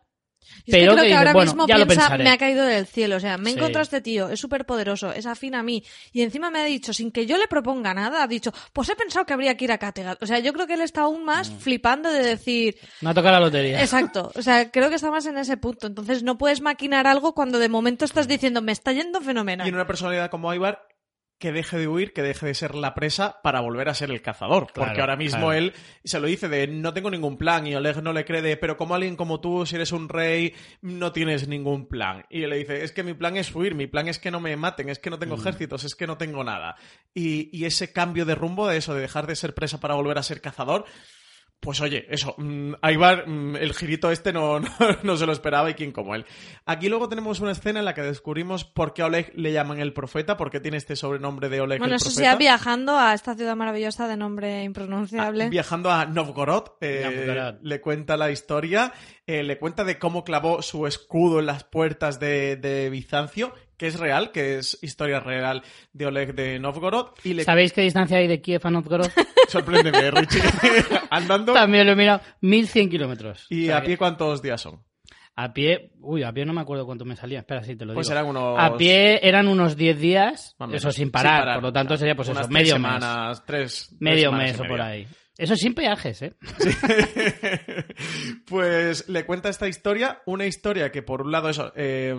[0.65, 2.23] Y es pero que creo que que, ahora bueno, mismo ya lo piensa, pensaré.
[2.23, 3.17] me ha caído del cielo.
[3.17, 3.59] O sea, me he Sí.
[3.59, 5.83] encontrado a este tío, es súper poderoso, es afín a mí.
[6.13, 8.95] Y encima me ha dicho, sin que yo le proponga nada, ha dicho, pues he
[8.95, 10.23] pensado que habría que ir a Kattegat.
[10.23, 11.57] O sea, yo creo que él está aún más Mm.
[11.57, 13.81] flipando de decir, No ha tocado la lotería.
[13.81, 14.31] exacto.
[14.35, 15.87] O sea, creo que está más en ese punto.
[15.87, 19.65] Entonces no puedes maquinar algo cuando de momento estás diciendo, me está yendo fenomenal.
[19.67, 20.81] Y en una personalidad como Ibar
[21.39, 24.21] que deje de huir, que deje de ser la presa para volver a ser el
[24.23, 24.71] cazador.
[24.71, 25.53] Claro, Porque ahora mismo claro.
[25.53, 25.73] él
[26.03, 28.75] se lo dice de no tengo ningún plan y Oleg no le cree de pero
[28.75, 32.25] como alguien como tú, si eres un rey, no tienes ningún plan.
[32.29, 34.39] Y él le dice es que mi plan es huir, mi plan es que no
[34.39, 35.41] me maten, es que no tengo Mm.
[35.41, 36.75] ejércitos, es que no tengo nada.
[37.13, 40.17] Y, y ese cambio de rumbo de eso, de dejar de ser presa para volver
[40.17, 40.85] a ser cazador,
[41.59, 44.67] pues oye, eso, mm, Ibar, mm, el girito este no, no,
[45.03, 46.25] no se lo esperaba y quién como él.
[46.65, 49.79] Aquí luego tenemos una escena en la que descubrimos por qué a Oleg le llaman
[49.79, 52.21] el profeta, por qué tiene este sobrenombre de Oleg bueno, el eso profeta.
[52.31, 55.45] sea viajando a esta ciudad maravillosa de nombre impronunciable.
[55.45, 57.55] Ah, Viajando a Novgorod, eh, Novgorod.
[57.63, 58.93] le cuenta la historia,
[59.25, 63.87] eh, le cuenta de cómo clavó su escudo en las puertas de, de Bizancio, que
[63.87, 65.63] es real, que es historia real
[65.93, 69.07] de Oleg de Novgorod, y le ¿Sabéis qué distancia hay de Kiev a Novgorod?
[69.47, 70.41] sorpréndeme, Richie,
[71.09, 73.45] andando, También lo he mirado, 1100 kilómetros.
[73.49, 74.83] y O sea a pie cuántos días son.
[75.39, 77.39] A pie, uy, a pie no me acuerdo cuánto me salía.
[77.39, 77.99] Espera, sí, te lo digo.
[77.99, 78.57] Pues eran unos...
[78.57, 82.29] A pie eran unos 10 días, eso sin parar, Sin por lo tanto sería pues
[82.29, 83.89] Unas eso, tres medio semanas, tres, mes.
[83.89, 85.07] tres Medio semanas mes o por ahí.
[85.37, 86.33] Eso sin peajes, ¿eh?
[88.47, 92.15] pues le cuenta esta historia, una historia que por un lado eso, eh,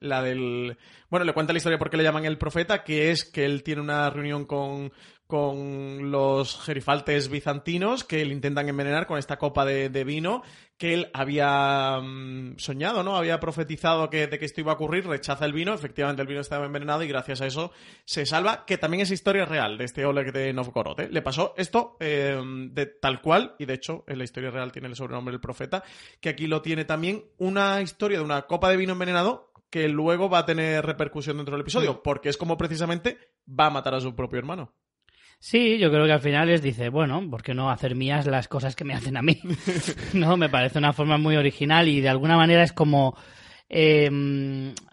[0.00, 0.78] la del...
[1.10, 3.82] Bueno, le cuenta la historia porque le llaman el profeta, que es que él tiene
[3.82, 4.92] una reunión con,
[5.34, 10.44] con los gerifaltes bizantinos que le intentan envenenar con esta copa de, de vino
[10.78, 13.16] que él había mm, soñado, ¿no?
[13.16, 16.40] Había profetizado que, de que esto iba a ocurrir, rechaza el vino, efectivamente el vino
[16.40, 17.72] estaba envenenado y gracias a eso
[18.04, 21.00] se salva, que también es historia real de este Oleg de Novgorod.
[21.00, 21.08] ¿eh?
[21.10, 24.86] Le pasó esto eh, de tal cual, y de hecho en la historia real tiene
[24.86, 25.82] el sobrenombre del profeta,
[26.20, 30.30] que aquí lo tiene también una historia de una copa de vino envenenado que luego
[30.30, 33.18] va a tener repercusión dentro del episodio, porque es como precisamente
[33.48, 34.72] va a matar a su propio hermano.
[35.44, 38.48] Sí, yo creo que al final les dice, bueno, ¿por qué no hacer mías las
[38.48, 39.42] cosas que me hacen a mí?
[40.14, 43.14] no, me parece una forma muy original y de alguna manera es como
[43.68, 44.08] eh,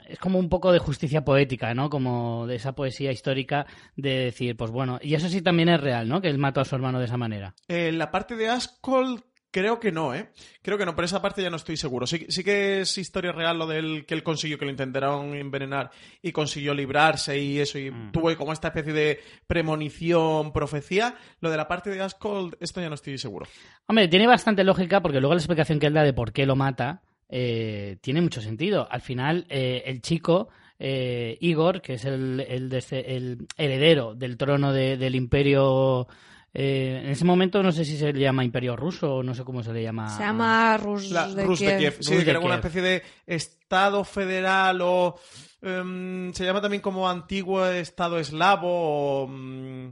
[0.10, 1.90] es como un poco de justicia poética, ¿no?
[1.90, 6.10] Como de esa poesía histórica de decir, pues bueno, y eso sí también es real,
[6.10, 6.20] ¿no?
[6.20, 7.56] Que él mató a su hermano de esa manera.
[7.70, 10.30] Eh, la parte de Askold Creo que no, ¿eh?
[10.62, 12.08] Creo que no, pero esa parte ya no estoy seguro.
[12.08, 15.92] Sí, sí que es historia real lo del que él consiguió que lo intentaron envenenar
[16.22, 18.12] y consiguió librarse y eso, y Mm.
[18.14, 21.16] tuvo como esta especie de premonición, profecía.
[21.40, 23.46] Lo de la parte de Askold, esto ya no estoy seguro.
[23.88, 26.56] Hombre, tiene bastante lógica porque luego la explicación que él da de por qué lo
[26.56, 28.88] mata eh, tiene mucho sentido.
[28.92, 34.74] Al final, eh, el chico, eh, Igor, que es el, el, el heredero del trono
[34.74, 36.08] de- del imperio...
[36.54, 39.44] eh, en ese momento no sé si se le llama imperio ruso o no sé
[39.44, 40.10] cómo se le llama.
[40.10, 41.80] Se llama Rus, La, de Rus de Kiev.
[41.80, 41.98] Kiev.
[42.02, 42.66] Sí, Rus que de era una Kiev.
[42.66, 45.20] especie de estado federal o...
[45.62, 49.28] em, se llama también como antiguo estado eslavo o...
[49.28, 49.92] mm,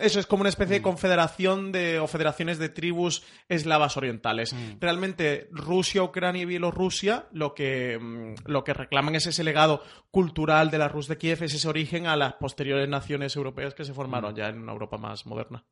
[0.00, 4.52] eso es como una especie de confederación de, o federaciones de tribus eslavas orientales.
[4.52, 4.80] Mm.
[4.80, 10.70] Realmente Rusia, Ucrania y Bielorrusia lo que, mm, lo que reclaman es ese legado cultural
[10.70, 13.94] de la Rus de Kiev, es ese origen a las posteriores naciones europeas que se
[13.94, 15.64] formaron ya en una Europa más moderna.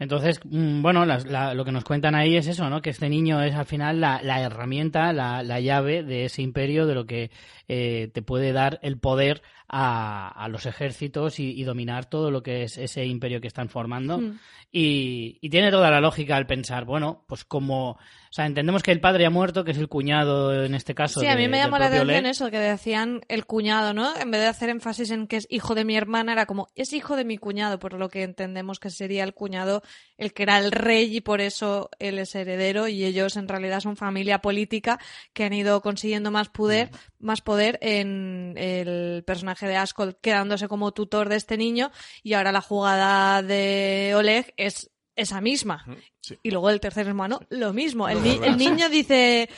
[0.00, 2.82] Entonces, mm, bueno, la- lo que nos cuentan ahí es eso, ¿no?
[2.82, 6.86] Que este niño es al final la, la herramienta, la, la llave de ese imperio,
[6.86, 7.30] de lo que
[7.68, 12.42] eh, te puede dar el poder a, a los ejércitos y, y dominar todo lo
[12.42, 14.18] que es ese imperio que están formando.
[14.18, 14.38] Mm.
[14.72, 17.98] Y, y tiene toda la lógica al pensar, bueno, pues como, o
[18.32, 21.18] sea, entendemos que el padre ha muerto, que es el cuñado en este caso.
[21.18, 24.16] Sí, a mí me llamó la atención eso, que decían el cuñado, ¿no?
[24.16, 26.92] En vez de hacer énfasis en que es hijo de mi hermana, era como, es
[26.92, 29.82] hijo de mi cuñado, por lo que entendemos que sería el cuñado
[30.20, 33.80] el que era el rey y por eso él es heredero y ellos en realidad
[33.80, 35.00] son familia política
[35.32, 40.92] que han ido consiguiendo más poder, más poder en el personaje de Askol quedándose como
[40.92, 41.90] tutor de este niño
[42.22, 45.84] y ahora la jugada de Oleg es esa misma.
[46.20, 46.38] Sí.
[46.42, 48.08] Y luego el tercer hermano, lo mismo.
[48.08, 49.48] El, ni- niño dice,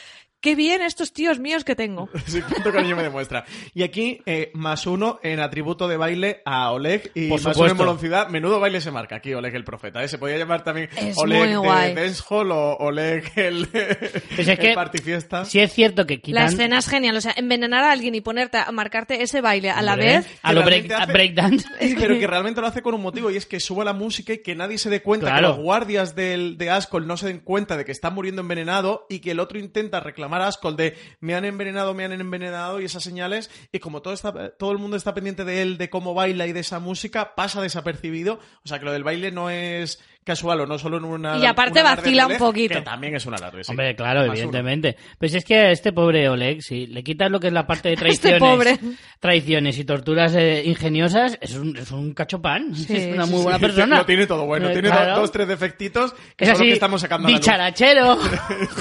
[0.43, 2.09] qué bien estos tíos míos que tengo.
[2.27, 3.45] Sí, cuánto cariño me demuestra.
[3.73, 7.69] Y aquí, eh, más uno en atributo de baile a Oleg y Por más uno
[7.69, 8.27] en moloncidad.
[8.29, 10.03] Menudo baile se marca aquí, Oleg el profeta.
[10.03, 10.07] ¿eh?
[10.07, 14.73] Se podía llamar también Es Oleg de Dancehall o Oleg el, Pues es el que
[14.73, 15.45] partifiesta.
[15.45, 18.21] Sí es cierto que La quitan escena es genial, o sea, envenenar a alguien y
[18.21, 20.27] ponerte a marcarte ese baile a la vez.
[20.41, 21.07] a lo break, a.
[21.99, 24.39] Pero que realmente lo hace con un motivo y es que suba la música y
[24.39, 25.41] que nadie se dé cuenta, Claro.
[25.41, 29.05] que los guardias del, de Ascol no se den cuenta de que está muriendo envenenado
[29.09, 32.81] y que el otro intenta reclamar a Ascol de me han envenenado, me han envenenado
[32.81, 35.89] y esas señales y como todo, está, todo el mundo está pendiente de él, de
[35.89, 38.39] cómo baila y de esa música, pasa desapercibido.
[38.63, 41.37] O sea que lo del baile no es casual o no solo en una...
[41.37, 42.75] Y aparte vacila un poquito.
[42.75, 43.71] Que también es un alarde, sí.
[43.71, 44.33] Hombre, claro, Más uno.
[44.35, 44.95] evidentemente.
[45.19, 47.89] Pues es que a este pobre Oleg, si le quitas lo que es la parte
[47.89, 48.39] de Este traiciones,
[48.79, 48.79] pobre.
[49.19, 52.73] traiciones y torturas eh, ingeniosas, es un, es un cachopán.
[52.73, 53.43] Sí, es una sí, muy sí.
[53.43, 53.97] buena persona.
[53.97, 55.15] Lo tiene todo bueno, Eh, tiene claro.
[55.19, 58.17] dos, tres defectitos que Es son los así, que estamos sacando bicharachero,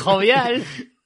[0.04, 0.62] jovial.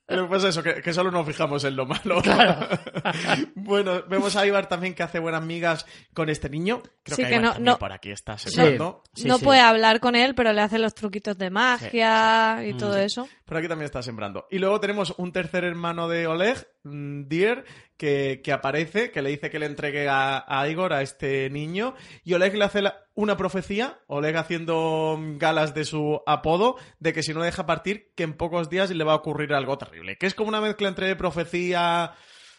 [0.09, 2.23] Lo que pasa es eso, que, que solo nos fijamos en lo malo.
[3.55, 6.83] bueno, vemos a Ibar también que hace buenas migas con este niño.
[7.03, 8.51] Creo Sí, que, que no- no- por aquí está Sí.
[8.51, 9.03] sembrando.
[9.15, 9.45] Sí, no sí.
[9.45, 13.29] puede hablar con él, pero le hace los truquitos de magia y todo eso.
[13.45, 14.47] Por aquí también está sembrando.
[14.51, 17.65] Y luego tenemos un tercer hermano de Oleg, mm, Dier,
[17.97, 21.95] que, que aparece, que le dice que le entregue a, a Igor, a este niño.
[22.25, 27.13] Y Oleg le hace la- una profecía, Oleg haciendo mm, galas de su apodo, de
[27.13, 30.17] que si no deja partir, que en pocos días le va a ocurrir algo terrible.
[30.19, 32.13] Que es como una mezcla entre profecía...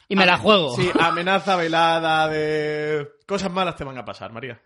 [0.09, 0.73] Y me la juego.
[0.75, 3.07] Sí, amenaza velada de...
[3.27, 4.61] Cosas malas te van a pasar, María.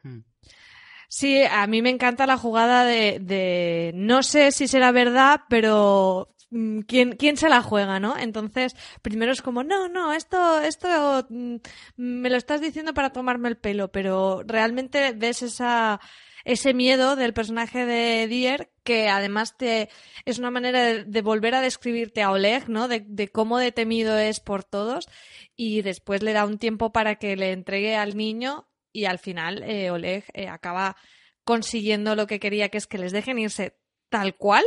[1.08, 6.30] Sí, a mí me encanta la jugada de, de no sé si será verdad, pero
[6.30, 6.41] mm,
[6.88, 8.18] ¿quién, quién se la juega, ¿no?
[8.18, 11.56] Entonces, primero es como, no, no, esto, esto mm,
[11.98, 16.00] me lo estás diciendo para tomarme el pelo, pero realmente ves esa,
[16.44, 19.90] ese miedo del personaje de Dier que además te
[20.26, 22.88] es una manera de, de volver a describirte a Oleg, ¿no?
[22.88, 25.08] De, de cómo de temido es por todos
[25.56, 29.64] y después le da un tiempo para que le entregue al niño y al final
[29.64, 30.98] eh, Oleg eh, acaba
[31.44, 33.78] consiguiendo lo que quería, que es que les dejen irse
[34.12, 34.64] tal cual,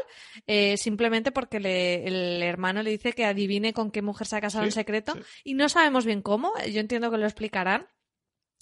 [0.49, 4.41] eh, simplemente porque le- el hermano le dice que adivine con qué mujer se ha
[4.41, 5.21] casado Sí, en secreto sí.
[5.45, 7.87] y no sabemos bien cómo, yo entiendo que lo explicarán.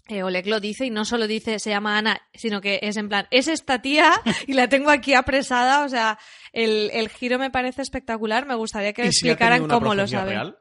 [0.09, 3.09] eh, Oleg lo dice y no solo dice se llama Ana, sino que es en
[3.09, 4.11] plan, es esta tía
[4.49, 5.85] y la tengo aquí apresada.
[5.85, 6.19] O sea,
[6.53, 8.45] el, el giro me parece espectacular.
[8.45, 10.59] Me gustaría que ¿Y explicaran cómo lo real?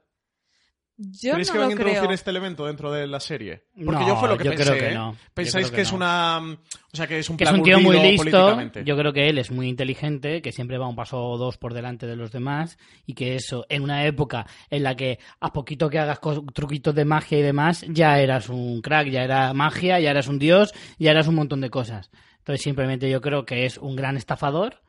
[1.19, 2.11] Yo ¿Creéis no que van a introducir creo.
[2.13, 3.63] este elemento dentro de la serie?
[3.73, 4.65] Porque No, yo fue lo que yo pensé.
[4.65, 4.93] creo que ¿eh?
[4.93, 5.15] no.
[5.33, 6.39] ¿Pensáis creo que, que es una.
[6.39, 8.61] O sea, que es un que es plan un tío muy listo.
[8.85, 11.73] Yo creo que él es muy inteligente, que siempre va un paso o dos por
[11.73, 15.89] delante de los demás y que eso, en una época en la que a poquito
[15.89, 16.19] que hagas
[16.53, 20.37] truquitos de magia y demás, ya eras un crack, ya era magia, ya eras un
[20.37, 22.11] dios, ya eras un montón de cosas.
[22.39, 24.81] Entonces simplemente yo creo que es un gran estafador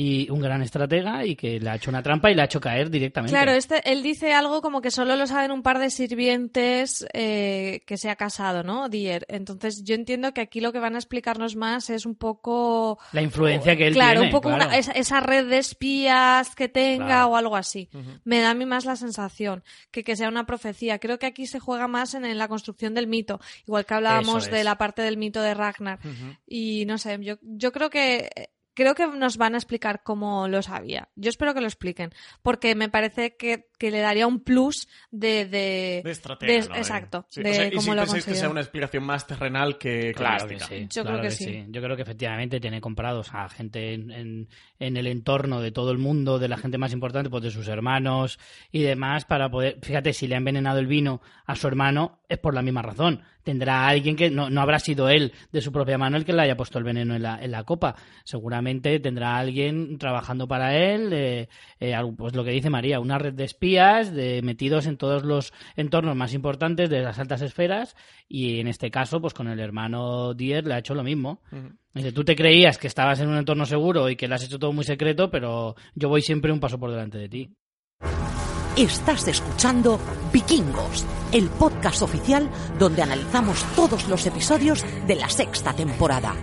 [0.00, 2.60] y un gran estratega y que le ha hecho una trampa y le ha hecho
[2.60, 3.32] caer directamente.
[3.32, 7.80] Claro, este, él dice algo como que solo lo saben un par de sirvientes eh,
[7.86, 8.88] que se ha casado, ¿no?
[8.88, 9.26] Dier.
[9.28, 12.98] Entonces yo entiendo que aquí lo que van a explicarnos más es un poco...
[13.12, 14.26] La influencia que él claro, tiene.
[14.26, 14.66] un poco claro.
[14.66, 17.28] una- esa, esa red de espías que tenga Claro.
[17.28, 17.88] o algo así.
[18.24, 20.98] Me da a mí más la sensación que que sea una profecía.
[20.98, 24.50] Creo que aquí se juega más en, en la construcción del mito, igual que hablábamos
[24.50, 25.98] de la parte del mito de Ragnar.
[26.46, 28.30] Y no sé, yo, yo creo que
[28.78, 31.08] creo que nos van a explicar cómo lo sabía.
[31.16, 32.10] Yo espero que lo expliquen,
[32.42, 35.44] porque me parece que, que le daría un plus de...
[35.46, 36.76] de, De ¿no?
[36.76, 39.26] exacto, Sí, de o sea, y cómo si lo pensáis que sea una explicación más
[39.26, 40.74] terrenal que, Claro que mística.
[40.76, 40.86] sí.
[40.90, 41.64] Yo claro creo que sí.
[41.68, 45.90] Yo creo que efectivamente tiene comprados a gente en, en- en el entorno de todo
[45.90, 48.38] el mundo, de la gente más importante, pues de sus hermanos
[48.70, 49.78] y demás, para poder.
[49.82, 53.22] Fíjate, si le ha envenenado el vino a su hermano, es por la misma razón.
[53.42, 56.42] Tendrá alguien que no, no habrá sido él de su propia mano el que le
[56.42, 57.96] haya puesto el veneno en la, en la copa.
[58.24, 61.48] Seguramente tendrá alguien trabajando para él, eh,
[61.80, 65.52] eh, pues lo que dice María, una red de espías de, metidos en todos los
[65.76, 67.96] entornos más importantes de las altas esferas
[68.28, 71.40] y en este caso, pues con el hermano Dier le ha hecho lo mismo.
[71.94, 74.58] Dice, tú te creías que estabas en un entorno seguro y que lo has hecho
[74.58, 77.56] todo muy secreto, pero yo voy siempre un paso por delante de ti.
[78.78, 79.98] Estás escuchando
[80.32, 86.34] Vikingos, el podcast oficial donde analizamos todos los episodios de la sexta temporada.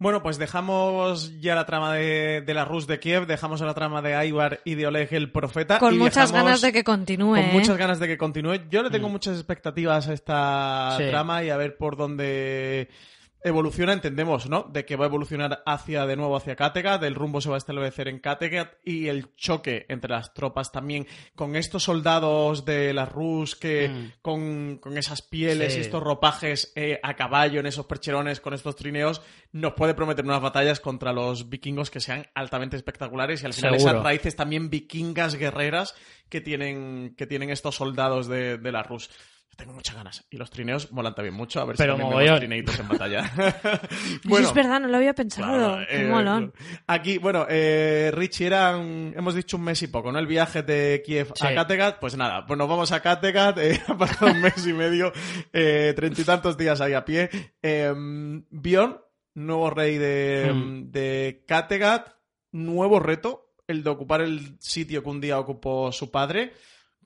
[0.00, 4.00] Bueno, pues dejamos ya la trama de, de la Rus de Kiev, dejamos la trama
[4.02, 5.78] de Aibar y de Oleg el profeta.
[5.78, 7.30] Con y muchas ganas de que continúe.
[7.34, 7.50] Con ¿eh?
[7.52, 8.68] muchas ganas de que continúe.
[8.70, 9.12] Yo le tengo Mm.
[9.12, 11.04] muchas expectativas a esta Sí.
[11.08, 12.88] trama y a ver por dónde
[13.42, 14.64] evoluciona, entendemos, ¿no?
[14.64, 17.58] De que va a evolucionar hacia, de nuevo, hacia Kattegat, el rumbo se va a
[17.58, 23.04] establecer en Kattegat y el choque entre las tropas también con estos soldados de la
[23.06, 24.12] Rus que Mm.
[24.22, 25.78] con, con esas pieles Sí.
[25.78, 29.22] y estos ropajes eh, a caballo en esos percherones con estos trineos
[29.52, 33.74] nos puede prometer unas batallas contra los vikingos que sean altamente espectaculares y al final
[33.78, 33.90] Seguro.
[33.92, 35.94] esas raíces también vikingas guerreras
[36.28, 39.10] que tienen, que tienen estos soldados de, de la Rus.
[39.58, 40.24] Tengo muchas ganas.
[40.30, 41.60] Y los trineos molan también mucho.
[41.60, 43.20] A ver Pero si también vemos trineitos en batalla.
[44.24, 45.52] Eso es verdad, no lo había pensado.
[45.52, 46.52] Claro, Qué eh, molón.
[46.86, 50.20] Aquí, bueno, eh, Richie era, un- hemos dicho un mes y poco, ¿no?
[50.20, 51.52] El viaje de Kiev a.
[51.54, 55.12] Kattegat, pues nada, pues nos vamos a Kattegat, eh, ha pasado un mes y medio,
[55.52, 57.28] eh, treinta y tantos días ahí a pie.
[57.60, 57.92] Eh,
[58.50, 59.00] Bjorn,
[59.34, 60.92] nuevo rey de, Hmm.
[60.92, 62.10] de Kattegat,
[62.52, 66.52] nuevo reto, el de ocupar el sitio que un día ocupó su padre.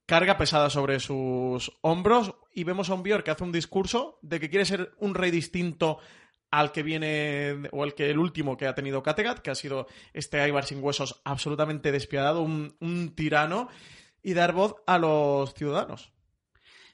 [0.07, 4.41] Carga pesada sobre sus hombros y vemos a un Bjorn que hace un discurso de
[4.41, 5.99] que quiere ser un rey distinto
[6.53, 9.87] al que viene, o el que el último que ha tenido Kattegat, que ha sido
[10.13, 13.69] este Aibar sin huesos absolutamente despiadado, un, tirano,
[14.23, 16.13] y dar voz a los ciudadanos.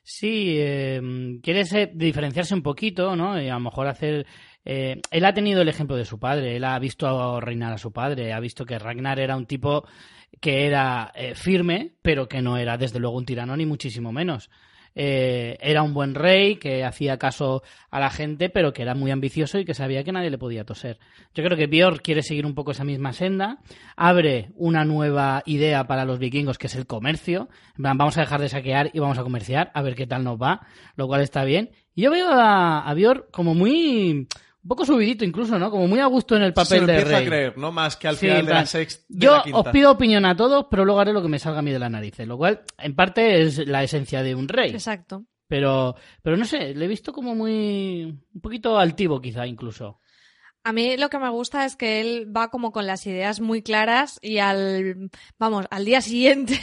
[0.05, 3.41] Sí, eh, quiere diferenciarse un poquito, ¿no?
[3.43, 4.27] Y a lo mejor hacer...
[4.65, 7.93] eh, él ha tenido el ejemplo de su padre, él ha visto reinar a su
[7.93, 9.89] padre, ha visto que Ragnar era un tipo
[10.41, 14.51] que era eh, firme, pero que no era desde luego un tirano ni muchísimo menos.
[15.01, 19.13] Eh, era un buen rey que hacía caso a la gente, pero que era muy
[19.13, 20.99] ambicioso y que sabía que nadie le podía toser.
[21.35, 23.59] Yo creo que Björk quiere seguir un poco esa misma senda,
[23.97, 27.49] abre una nueva idea para los vikingos que es el comercio.
[27.77, 30.67] Vamos a dejar de saquear y vamos a comerciar, a ver qué tal nos va,
[30.97, 31.71] lo cual está bien.
[31.95, 32.95] Y yo veo a, a
[33.31, 34.27] como muy.
[34.69, 35.71] Un poco subidito incluso, ¿no?
[35.71, 37.27] Como muy a gusto en el Se papel lo de empieza rey.
[37.27, 37.73] a creer, ¿no?
[37.73, 39.03] Más que al Sí, final de la sexta.
[39.09, 39.59] de Yo la quinta.
[39.61, 41.79] os pido opinión a todos, pero luego haré lo que me salga a mí de
[41.79, 44.71] las narices, lo cual en parte es la esencia de un rey.
[44.71, 45.25] Exacto.
[45.47, 48.03] Pero, pero no sé, le he visto como muy.
[48.35, 50.01] un poquito altivo, quizá incluso.
[50.69, 53.63] A mí lo que me gusta es que él va como con las ideas muy
[53.63, 56.61] claras y al, vamos, al día siguiente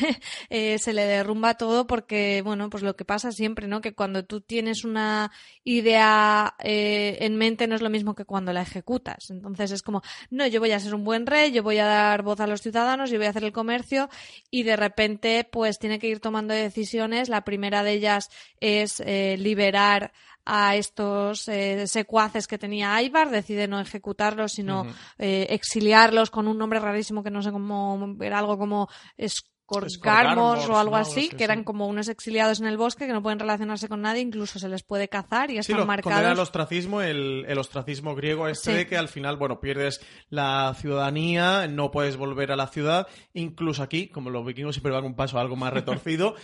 [0.51, 3.81] eh, se le derrumba todo porque, bueno, pues lo que pasa siempre, ¿no?
[3.81, 5.31] Que cuando tú tienes una
[5.63, 9.31] idea eh, en mente no es lo mismo que cuando la ejecutas.
[9.31, 12.21] Entonces es como, no, yo voy a ser un buen rey, yo voy a dar
[12.21, 14.07] voz a los ciudadanos, yo voy a hacer el comercio
[14.51, 17.27] y de repente pues tiene que ir tomando decisiones.
[17.27, 20.11] La primera de ellas es eh, liberar
[20.45, 24.85] a estos eh, secuaces que tenía Aibar, decide no ejecutarlos, sino
[25.17, 28.87] eh, exiliarlos con un nombre rarísimo que no sé cómo, era algo como
[29.67, 33.23] Corgarmos o algo así, Sí, que eran como unos exiliados en el bosque que no
[33.23, 36.23] pueden relacionarse con nadie, incluso se les puede cazar y Sí, están lo marcados.
[36.23, 38.77] al ostracismo, el, el ostracismo griego este Sí.
[38.77, 43.81] de que al final, bueno, pierdes la ciudadanía, no puedes volver a la ciudad, incluso
[43.81, 45.73] aquí, como los vikingos siempre van un paso algo más
[46.05, 46.35] retorcido,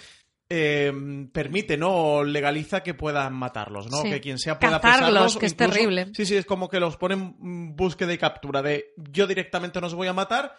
[0.54, 0.91] eh,
[1.32, 1.91] permite, ¿no?
[1.95, 4.02] O legaliza que puedan matarlos, ¿no?
[4.02, 4.10] Sí.
[4.10, 6.08] Que quien sea pueda Cazarlos, pesarlos, que es incluso- terrible.
[6.14, 9.88] Sí, sí, es como que los ponen en búsqueda y captura de yo directamente no
[9.88, 10.58] os voy a matar,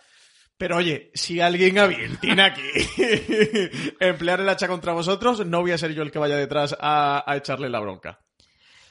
[0.57, 2.63] pero oye, si alguien a bien tiene aquí
[4.01, 7.23] emplear el hacha contra vosotros, no voy a ser yo el que vaya detrás a,
[7.31, 8.21] a echarle la bronca.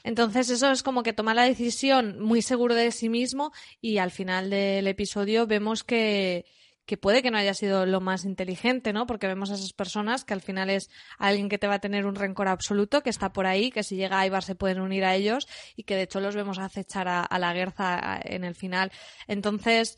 [0.04, 4.10] Entonces eso es como que toma la decisión muy seguro de sí mismo y al
[4.10, 6.44] final del episodio vemos que,
[6.86, 9.06] que puede que no haya sido lo más inteligente, ¿no?
[9.06, 12.06] Porque vemos a esas personas que al final es alguien que te va a tener
[12.06, 15.14] un rencor absoluto, que está por ahí, que si llega Ibar se pueden unir a
[15.14, 18.54] ellos y que de hecho los vemos acechar a, a la Guerza a- en el
[18.54, 18.90] final.
[19.28, 19.96] Entonces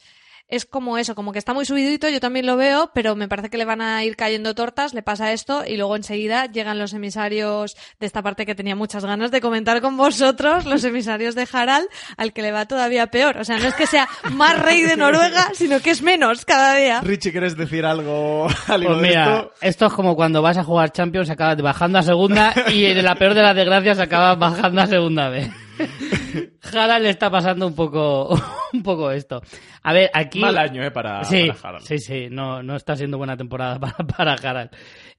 [0.49, 3.51] es como eso, como que está muy subidito, yo también lo veo, pero me parece
[3.51, 6.93] que le van a ir cayendo tortas, le pasa esto y luego enseguida llegan los
[6.93, 11.49] emisarios de esta parte que tenía muchas ganas de comentar con vosotros, los emisarios de
[11.51, 11.87] Harald,
[12.17, 13.39] al que le va todavía peor.
[13.39, 16.75] O sea, no es que sea más rey de Noruega, sino que es menos cada
[16.77, 17.01] día.
[17.01, 19.53] Richie, ¿quieres decir algo al Pues de mira, esto?
[19.61, 19.87] esto?
[19.87, 23.35] es como cuando vas a jugar Champions, acabas bajando a segunda y en la peor
[23.35, 25.51] de las desgracias acabas bajando a segunda vez.
[26.73, 28.29] Harald le está pasando un poco,
[28.73, 29.43] un poco esto.
[29.85, 30.41] A ver, aquí...
[30.41, 30.91] Mal año, ¿eh?
[30.91, 31.87] Para, sí, para Harald.
[31.87, 34.71] sí, sí, no, no está siendo buena temporada para, para Harald.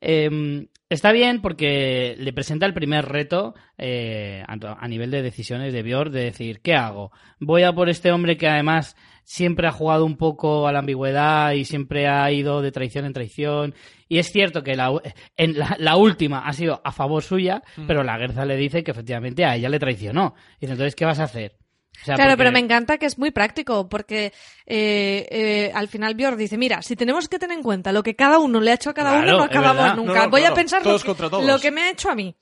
[0.01, 5.83] Eh, está bien porque le presenta el primer reto eh, a, nivel de decisiones de
[5.83, 7.11] Björn, de decir, ¿qué hago?
[7.39, 11.51] Voy a por este hombre que además siempre ha jugado un poco a la ambigüedad
[11.51, 13.75] y siempre ha ido de traición en traición.
[14.09, 14.91] Y es cierto que la,
[15.37, 18.91] en la, la última ha sido a favor suya, pero la Guerza le dice que
[18.91, 20.33] efectivamente a ella le traicionó.
[20.57, 21.57] Y dice, entonces, ¿qué vas a hacer?
[22.01, 24.33] O sea, Claro, porque- pero me encanta que es muy práctico, porque
[24.65, 28.15] eh, eh, al final Björn dice, mira, si tenemos que tener en cuenta lo que
[28.15, 29.95] cada uno le ha hecho a cada Claro, uno, no acabamos verdad.
[29.95, 30.13] nunca.
[30.13, 31.45] No, no, Voy claro, a pensar lo que, contra todos.
[31.45, 32.35] lo que me ha hecho a mí.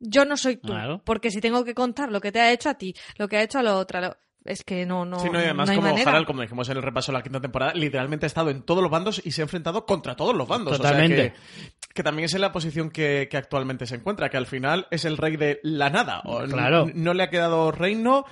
[0.00, 1.00] Yo no soy tú, Claro.
[1.04, 3.42] porque si tengo que contar lo que te ha hecho a ti, lo que ha
[3.42, 5.78] hecho a la otra, lo- es que no, no, Sí, no, y además, no hay
[5.78, 6.10] como manera.
[6.10, 8.82] Harald, como dijimos en el repaso de la quinta temporada, literalmente ha estado en todos
[8.82, 10.72] los bandos y se ha enfrentado contra todos los bandos.
[10.72, 11.32] O sea Totalmente.
[11.32, 14.86] que, que también es en la posición que, que actualmente se encuentra, que al final
[14.90, 16.22] es el rey de la nada.
[16.24, 16.86] O Claro.
[16.94, 18.24] No, le ha quedado reino,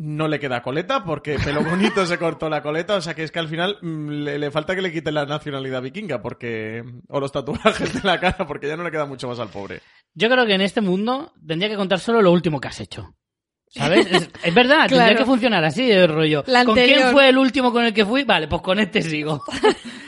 [0.00, 3.30] no le queda coleta, porque pelo bonito se cortó la coleta, o sea que es
[3.30, 7.20] que al final mm, le, le falta que le quiten la nacionalidad vikinga, porque o
[7.20, 9.82] los tatuajes de la cara, porque ya no le queda mucho más al pobre.
[10.14, 13.14] Yo creo que en este mundo tendría que contar solo lo último que has hecho.
[13.68, 14.06] ¿Sabes?
[14.10, 16.42] Es, es verdad, tendría que funcionar así el rollo.
[16.46, 18.24] La ¿Con quién fue el último con el que fui?
[18.24, 19.42] Vale, pues con este sigo.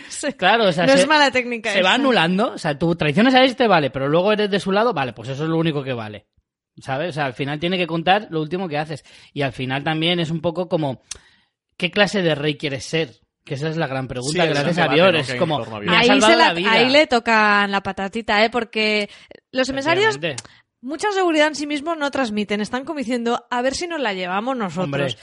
[0.08, 0.32] Sí.
[0.34, 1.72] Claro, o sea, no se, es mala técnica.
[1.72, 2.52] se va anulando.
[2.52, 5.30] O sea, tú traiciones a este, vale, pero luego eres de su lado, vale, pues
[5.30, 6.28] eso es lo único que vale.
[6.82, 7.10] ¿Sabes?
[7.10, 9.04] O sea, al final tiene que contar lo último que haces.
[9.32, 11.00] Y al final también es un poco como,
[11.76, 13.10] ¿qué clase de rey quieres ser?
[13.44, 14.86] Que esa es la gran pregunta Sí, que es a.
[14.88, 15.08] ¿no?
[15.18, 16.72] Es que como, a me Ahí, salvado se la- la vida.
[16.72, 18.50] ahí le tocan la patatita, ¿eh?
[18.50, 19.08] Porque
[19.50, 20.44] los emisarios Efectivamente.
[20.80, 22.60] mucha seguridad en sí mismos no transmiten.
[22.60, 24.84] Están como diciendo, a ver si nos la llevamos nosotros.
[24.84, 25.16] Hombre.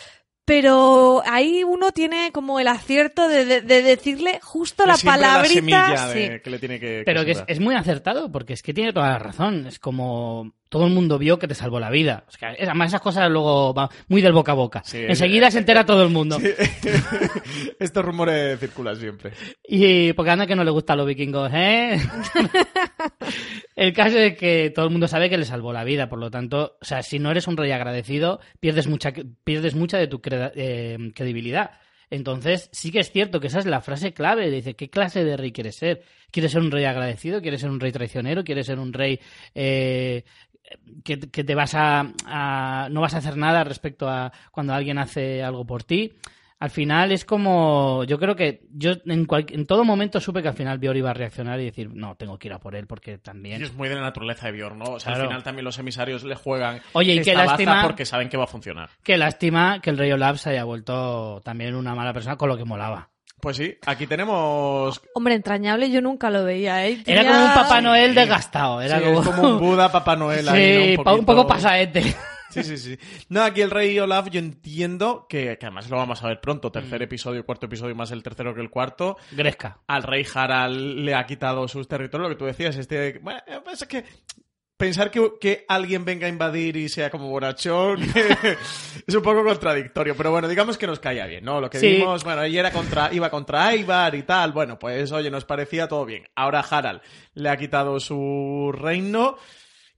[0.46, 6.08] Pero ahí uno tiene como el acierto de, de- de decirle justo la palabrita.
[6.12, 7.04] de- que le tiene que.
[7.06, 7.52] Pero que es, sembrar.
[7.56, 9.68] es muy acertado, porque es que tiene toda la razón.
[9.68, 12.24] Es como todo el mundo vio que te salvó la vida.
[12.28, 14.82] O sea, además, esas cosas luego van muy del boca a boca.
[14.86, 16.38] Sí, Enseguida eh, se entera todo el mundo.
[17.80, 19.34] Estos rumores circulan siempre.
[19.68, 22.00] Y porque anda que no le gusta a los vikingos, ¿eh?
[23.76, 26.30] el caso es que todo el mundo sabe que le salvó la vida, por lo
[26.30, 29.12] tanto, o sea, si no eres un rey agradecido, pierdes mucha,
[29.44, 31.72] pierdes mucha de tu eh, credibilidad.
[32.12, 34.50] Entonces, sí que es cierto que esa es la frase clave.
[34.50, 36.04] Dice, ¿qué clase de rey quieres ser?
[36.32, 37.42] ¿Quieres ser un rey agradecido?
[37.42, 38.44] ¿Quieres ser un rey traicionero?
[38.44, 39.20] ¿Quieres ser un rey
[39.54, 40.24] eh,
[41.04, 44.98] que, que te vas a, a- no vas a hacer nada respecto a cuando alguien
[44.98, 46.14] hace algo por ti?
[46.62, 50.50] Al final es como, yo creo que yo en, cual- en todo momento supe que
[50.50, 52.86] al final Bior iba a reaccionar y decir, no, tengo que ir a por él
[52.86, 53.64] porque Y también...
[53.64, 54.86] es muy de la naturaleza de Bjorn, ¿no?
[54.92, 55.22] O sea, Claro.
[55.24, 58.36] al final también los emisarios le juegan Oye, y qué esta lástima- porque saben que
[58.36, 58.90] va a funcionar.
[59.04, 62.58] Qué lástima que el rey Olaf se haya vuelto también una mala persona con lo
[62.58, 63.09] que molaba.
[63.42, 65.02] Pues sí, aquí tenemos...
[65.14, 67.02] Hombre, entrañable yo nunca lo veía, ¿eh?
[67.06, 68.16] Era como un Papá Noel Sí.
[68.20, 68.82] desgastado.
[68.82, 69.22] Era sí, como...
[69.22, 71.04] es como un Buda, Papá Noel ahí, Sí, ¿no?
[71.04, 72.16] pa- un poco pasaete.
[72.50, 72.98] Sí, sí, sí.
[73.30, 76.70] No, aquí el rey Olaf yo entiendo que, que además lo vamos a ver pronto,
[76.70, 76.72] Mm.
[76.72, 79.18] tercer episodio, cuarto episodio más el tercero que el cuarto.
[79.32, 79.78] Gresca.
[79.88, 83.20] Al rey Harald le ha quitado sus territorios, lo que tú decías, este...
[83.20, 84.04] Bueno, pues es que...
[84.80, 88.00] Pensar que, que alguien venga a invadir y sea como borrachón
[89.08, 91.60] es un poco contradictorio, pero bueno, digamos que nos caía bien, ¿no?
[91.60, 91.98] Lo que Sí.
[91.98, 95.90] vimos, bueno, ella era contra, iba contra Ivar y tal, bueno, pues oye, nos parecía
[95.90, 96.30] todo bien.
[96.34, 97.02] Ahora Harald
[97.34, 99.36] le ha quitado su reino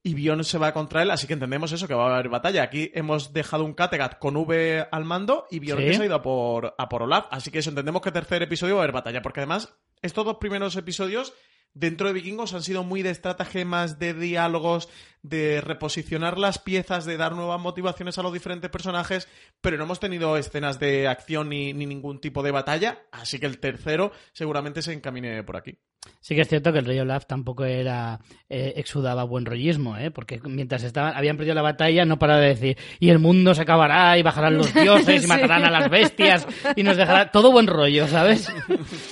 [0.02, 2.64] y Bion se va contra él, así que entendemos eso, que va a haber batalla.
[2.64, 5.86] Aquí hemos dejado un Kattegat con V al mando y Bion Sí.
[5.86, 8.42] que se ha ido a por, a por Olaf, así que eso entendemos que tercer
[8.42, 11.34] episodio va a haber batalla, porque además estos dos primeros episodios
[11.74, 14.90] dentro de Vikingos han sido muy de estratagemas, de diálogos,
[15.22, 19.28] de reposicionar las piezas, de dar nuevas motivaciones a los diferentes personajes,
[19.62, 23.46] pero no hemos tenido escenas de acción ni, ni ningún tipo de batalla, así que
[23.46, 25.78] el tercero seguramente se encamine por aquí.
[26.20, 30.12] Sí que es cierto que el rey Olaf tampoco era eh, exudaba buen rollismo, ¿eh?
[30.12, 33.62] porque mientras estaban, habían perdido la batalla no paraba de decir y el mundo se
[33.64, 35.28] acabará y bajarán los dioses y Sí.
[35.28, 38.52] matarán a las bestias y nos dejará todo buen rollo, ¿sabes?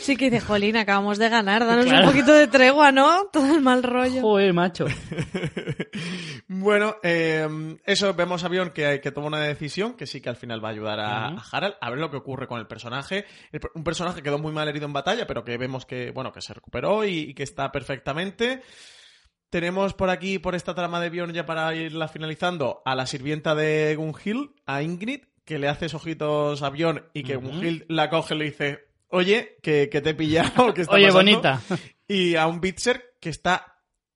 [0.01, 2.05] Sí que dice, Jolín, acabamos de ganar, danos Claro.
[2.07, 3.25] un poquito de tregua, ¿no?
[3.33, 4.21] Todo el mal rollo.
[4.21, 4.85] Joder, macho.
[6.51, 7.47] Bueno, eh,
[7.85, 10.69] eso vemos a Bion que, que toma una decisión que sí que al final va
[10.69, 11.39] a ayudar a, Ujú.
[11.39, 13.25] a Harald a ver lo que ocurre con el personaje.
[13.51, 16.31] El un personaje que quedó muy mal herido en batalla, pero que vemos que, bueno,
[16.31, 18.61] que se recuperó y, y que está perfectamente.
[19.49, 23.55] Tenemos por aquí, por esta trama de Bion, ya para irla finalizando, a la sirvienta
[23.55, 27.47] de Gunhild, a Ingrid, que le hace ojitos a Bion y que Ujú.
[27.49, 31.07] Gunhild la coge y le dice, oye, que, que te he pillado, que está Oye,
[31.07, 31.32] pasando?".
[31.32, 31.61] bonita.
[32.07, 33.68] Y a un Bitzer que está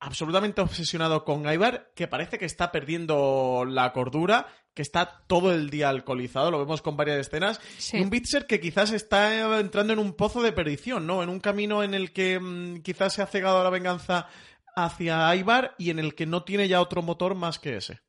[0.04, 5.70] absolutamente obsesionado con Ivar, que parece que está perdiendo la cordura, que está todo el
[5.70, 7.62] día alcoholizado, lo vemos con varias escenas.
[7.78, 7.97] Sí.
[7.97, 11.24] Y un Bitzer que quizás está entrando en un pozo de perdición, ¿no?
[11.24, 14.28] En un camino en el que mm, quizás se ha cegado a la venganza
[14.76, 18.01] hacia Ivar y en el que no tiene ya otro motor más que ese.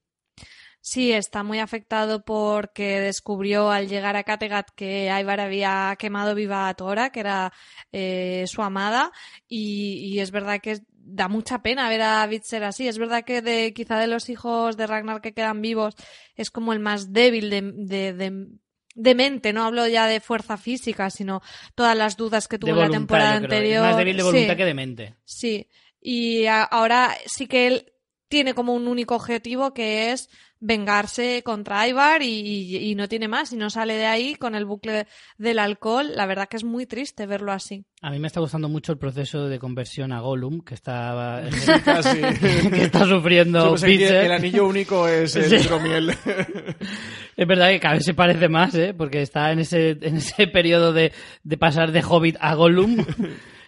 [0.80, 6.68] Sí, está muy afectado porque descubrió al llegar a Kattegat que Ivar había quemado viva
[6.68, 7.53] a Tora, que era
[7.92, 9.11] eh, su amada,
[9.49, 12.88] y, y es verdad que da mucha pena ver a Bitzer así.
[12.88, 15.94] Es verdad que de quizá de los hijos de Ragnar que quedan vivos
[16.34, 18.46] es como el más débil de, de, de-
[18.96, 21.42] de mente, no hablo ya de fuerza física, sino
[21.74, 23.82] todas las dudas que tuvo en la voluntad, temporada anterior.
[23.82, 24.57] Más débil de voluntad Sí.
[24.57, 25.14] que de mente.
[25.24, 25.68] Sí,
[26.00, 27.92] y a- ahora sí que él
[28.28, 30.28] tiene como un único objetivo que es
[30.66, 34.54] vengarse contra Ivar y, y- y no tiene más y no sale de ahí con
[34.54, 35.06] el bucle
[35.36, 36.12] del alcohol.
[36.14, 37.84] La verdad que es muy triste verlo así.
[38.00, 41.42] A mí me está gustando mucho el proceso de conversión a Gollum que está,
[41.84, 42.18] Casi.
[42.70, 44.24] que está sufriendo Bitzer.
[44.24, 45.56] el anillo único es el Sí.
[45.56, 46.14] hidromiel.
[47.36, 48.94] Es verdad que cada vez se parece más, ¿eh?
[48.96, 51.12] Porque está en ese, en ese periodo de,
[51.42, 53.04] de pasar de Hobbit a Gollum.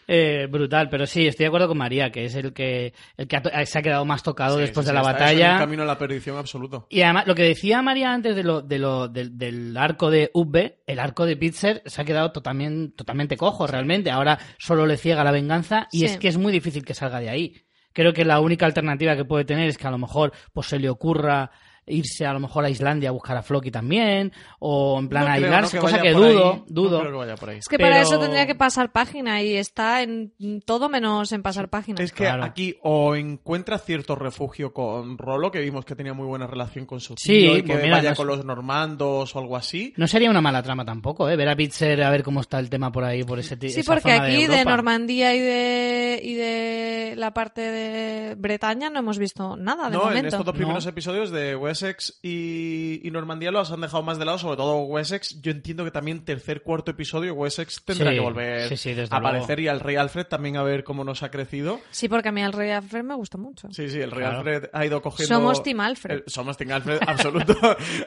[0.09, 3.37] Eh, brutal, pero sí, estoy de acuerdo con María, que es el que, el que
[3.37, 5.33] ha to- se ha quedado más tocado Sí, después sí, de sí, la está eso
[5.33, 5.53] en batalla.
[5.55, 6.87] un camino a la perdición absoluto.
[6.91, 10.31] Y además, lo que decía María antes de lo, de lo, del, del arco de
[10.33, 14.11] Ubbe, el arco de Pitzer se ha quedado totalmente, totalmente cojo, realmente.
[14.13, 16.05] Ahora solo le ciega la venganza y Sí.
[16.05, 17.63] es que es muy difícil que salga de ahí.
[17.93, 20.79] Creo que la única alternativa que puede tener es que a lo mejor pues se
[20.79, 21.51] le ocurra
[21.87, 25.31] irse a lo mejor a Islandia a buscar a Floki también, o en plan No
[25.33, 26.15] creo, aislarse, no cosa que ahí.
[26.15, 26.99] dudo, No dudo.
[27.01, 27.59] creo que vaya por ahí.
[27.59, 30.33] Es que para eso tendría que pasar página y está en
[30.65, 32.03] todo menos en pasar página.
[32.03, 32.45] Es que Claro.
[32.45, 37.01] aquí o encuentra cierto refugio con Rolo, que vimos que tenía muy buena relación con
[37.01, 39.57] su tío, Sí, y que pues mira, vaya no es- con los normandos o algo
[39.57, 39.95] así.
[39.97, 41.37] No sería una mala trama tampoco, ¿eh?
[41.37, 43.95] Ver a Pitzer a ver cómo está el tema por ahí, por ese Sí, esa
[43.95, 44.65] porque zona aquí de.
[44.65, 50.03] Normandía y de, y de la parte de Bretaña no hemos visto nada de no,
[50.03, 50.29] en momento.
[50.29, 50.91] estos dos primeros No.
[50.91, 55.41] episodios de Wessex y, y Normandía los han dejado más de lado, sobre todo Wessex.
[55.43, 59.15] Yo entiendo que también tercer, cuarto episodio Wessex tendrá Sí, que volver sí, sí, desde
[59.15, 59.63] a aparecer luego.
[59.63, 61.81] y al rey Alfred también a ver cómo nos ha crecido.
[61.91, 63.69] Sí, porque a mí el Rey Alfred me gusta mucho.
[63.73, 64.39] Sí, sí, el rey Claro.
[64.39, 65.35] Alfred ha ido cogiendo...
[65.35, 66.19] Somos Team Alfred.
[66.19, 67.55] Eh, somos Team Alfred, absoluto.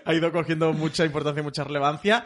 [0.06, 2.26] ha ido cogiendo mucha importancia y mucha relevancia.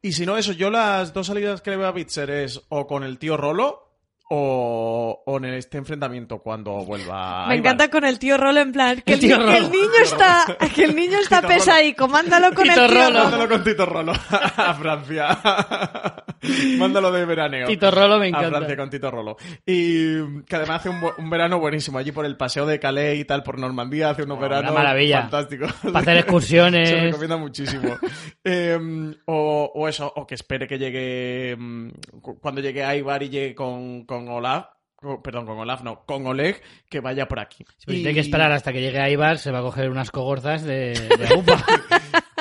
[0.00, 2.86] Y si no, eso, yo las dos salidas que le veo a Bitzer es o
[2.86, 3.93] con el tío Rolo
[4.30, 9.02] o, o en este enfrentamiento cuando vuelva Me encanta con el tío Rolo en plan
[9.04, 11.54] que El el, el niño está que el niño está Tito Rolo.
[11.54, 13.08] pesadico, mándalo con Tito el tío Rolo.
[13.10, 13.22] Rolo.
[13.24, 14.12] Mándalo con Tito Rolo
[14.56, 16.23] a Francia.
[16.78, 17.66] Mándalo de veraneo.
[17.66, 18.48] Tito Rolo me A encanta.
[18.50, 19.36] Francia con Tito Rolo.
[19.66, 23.42] Y que además hace un, verano buenísimo allí por el paseo de Calais y tal,
[23.42, 24.10] por Normandía.
[24.10, 25.22] Hace unos Oh, veranos maravilla.
[25.22, 25.72] fantásticos.
[25.82, 26.88] Para hacer excursiones.
[26.90, 27.96] Se recomienda muchísimo.
[28.44, 28.78] Eh,
[29.26, 31.56] o, o eso, o que espere que llegue.
[31.58, 31.88] mm,
[32.20, 34.66] cu- Cuando llegue Ivar y llegue con, con Olaf.
[35.04, 37.64] Co- Perdón, con Olaf, no, con Oleg, que vaya por aquí.
[37.78, 39.88] Sí, pues Y- Tiene que esperar hasta que llegue a Ibar, se va a coger
[39.90, 41.64] unas cogorzas de, de upa.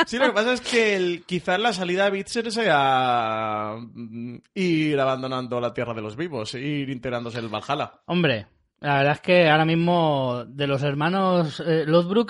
[0.07, 4.99] Sí, lo que pasa es que el, quizás la salida de Bitzer sea mm, ir
[4.99, 8.01] abandonando la tierra de los vivos, ir integrándose en el Valhalla.
[8.07, 8.47] Hombre,
[8.82, 11.86] la verdad es que ahora mismo de los hermanos eh,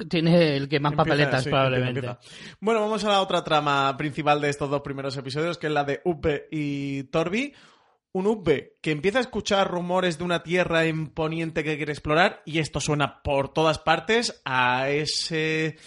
[0.07, 1.99] tiene el que más Empieza, papeletas sí, probablemente.
[1.99, 2.57] empieza, empieza.
[2.59, 5.83] Bueno, vamos a la otra trama principal de estos dos primeros episodios, que es la
[5.83, 7.53] de Uppe y Torbi.
[8.13, 12.41] Un Uppe que empieza a escuchar rumores de una tierra en poniente que quiere explorar
[12.45, 15.77] y esto suena por todas partes a ese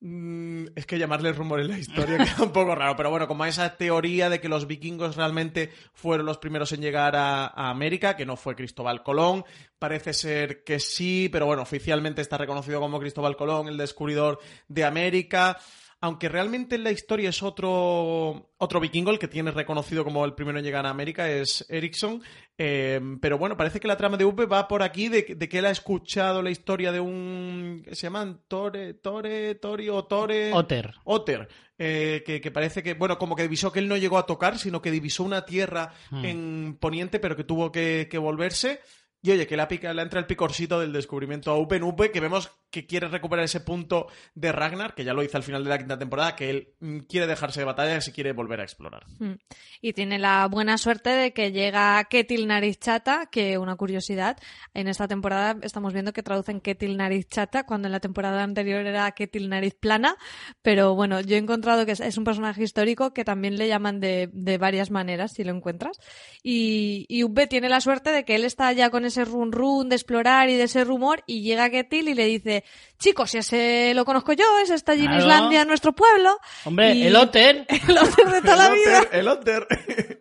[0.00, 3.46] Mm, es que llamarle rumor en la historia queda un poco raro, pero bueno, como
[3.46, 8.14] esa teoría de que los vikingos realmente fueron los primeros en llegar a, a, América,
[8.14, 9.44] que no fue Cristóbal Colón,
[9.78, 14.38] parece ser que sí, pero bueno, oficialmente está reconocido como Cristóbal Colón, el descubridor
[14.68, 15.58] de América
[16.00, 20.34] aunque realmente en la historia es otro, otro vikingo el que tiene reconocido como el
[20.34, 22.22] primero en llegar a América, es Ericsson.
[22.58, 25.64] Eh, pero bueno, parece que la trama de Upe va por aquí de, que él
[25.64, 27.84] ha escuchado la historia de un.
[27.92, 28.40] ¿Se llaman?
[28.46, 30.52] Tore, Tore, Tori o Tore.
[30.52, 30.94] Otter.
[31.04, 31.48] Otter.
[31.78, 34.80] Eh, que, parece que, bueno, como que divisó que él no llegó a tocar, sino
[34.80, 36.24] que divisó una tierra hmm.
[36.24, 38.80] en Poniente, pero que tuvo que, que volverse.
[39.22, 43.08] Y oye, que le entra el picorcito del descubrimiento a Upe, que vemos que quiere
[43.08, 46.36] recuperar ese punto de Ragnar, que ya lo hizo al final de la quinta temporada,
[46.36, 49.06] que él mm, quiere dejarse de batalla y se quiere volver a explorar.
[49.18, 49.34] Mm.
[49.80, 54.36] Y tiene la buena suerte de que llega Ketil Nariz Chata, que una curiosidad,
[54.74, 58.86] en esta temporada estamos viendo que traducen Ketil Nariz Chata, cuando en la temporada anterior
[58.86, 60.16] era Ketil Nariz Plana,
[60.60, 64.58] pero bueno, yo he encontrado que es, un personaje histórico que también le llaman de,
[64.60, 65.98] varias maneras, si lo encuentras.
[66.42, 69.96] Y, y tiene la suerte de que él está ya con ese run run de
[69.96, 72.64] explorar y de ese rumor, y llega Ketil y le dice
[72.98, 76.38] chicos, ese lo conozco yo, ese está allí en Islandia, en nuestro pueblo.
[76.64, 77.66] Hombre, el Otter.
[77.88, 79.08] el Otter de toda la vida.
[79.12, 79.66] El Otter.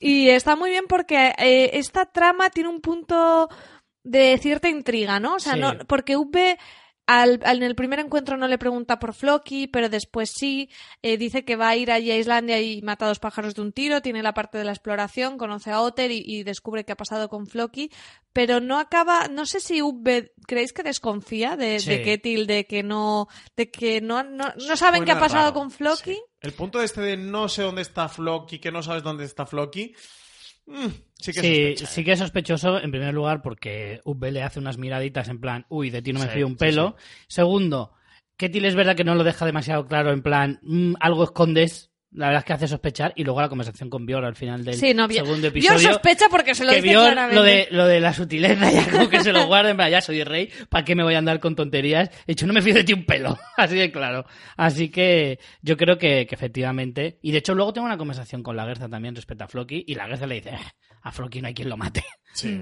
[0.00, 3.48] y está muy bien porque eh, esta trama tiene un punto
[4.04, 5.36] de cierta intriga, ¿no?
[5.36, 6.58] O sea, no, porque V
[7.06, 10.70] al, en el primer encuentro no le pregunta por Floki, pero después sí.
[11.02, 13.62] Eh, dice que va a ir allí a Islandia y mata a dos pájaros de
[13.62, 14.02] un tiro.
[14.02, 17.46] Tiene la parte de la exploración, conoce a Otter y, descubre qué ha pasado con
[17.46, 17.90] Floki.
[18.32, 19.28] Pero no acaba.
[19.28, 20.32] No sé si Ubbe.
[20.46, 23.28] ¿Creéis que desconfía de, de Ketil, de que no.
[23.56, 26.18] de que no, no, saben qué ha pasado con Floki?
[26.40, 29.94] El punto este de no sé dónde está Floki, que no sabes dónde está Floki.
[30.66, 30.88] Mm,
[31.18, 34.78] sí, que sí, sí, que es sospechoso, en primer lugar, porque UB le hace unas
[34.78, 36.96] miraditas en plan, uy, de ti no me fío un pelo.
[37.28, 37.92] Segundo,
[38.36, 42.26] Ketil es verdad que no lo deja demasiado claro, en plan, mm, algo escondes, la
[42.26, 45.04] verdad es que hace sospechar y luego la conversación con Bior al final del segundo
[45.46, 45.78] episodio.
[45.78, 47.34] Bior sospecha porque se lo que dice claramente.
[47.34, 50.50] Lo de, lo de la sutileza ya como que se lo guarden, ya soy rey,
[50.68, 52.10] ¿para qué me voy a andar con tonterías?
[52.26, 54.26] De hecho, no me fío de ti un pelo, así de claro.
[54.56, 58.66] Así que yo creo que, efectivamente, y de hecho luego tengo una conversación con la
[58.66, 60.58] Gerza también respecto a Floki y la Gerza le dice, eh,
[61.02, 62.04] a Floki no hay quien lo mate.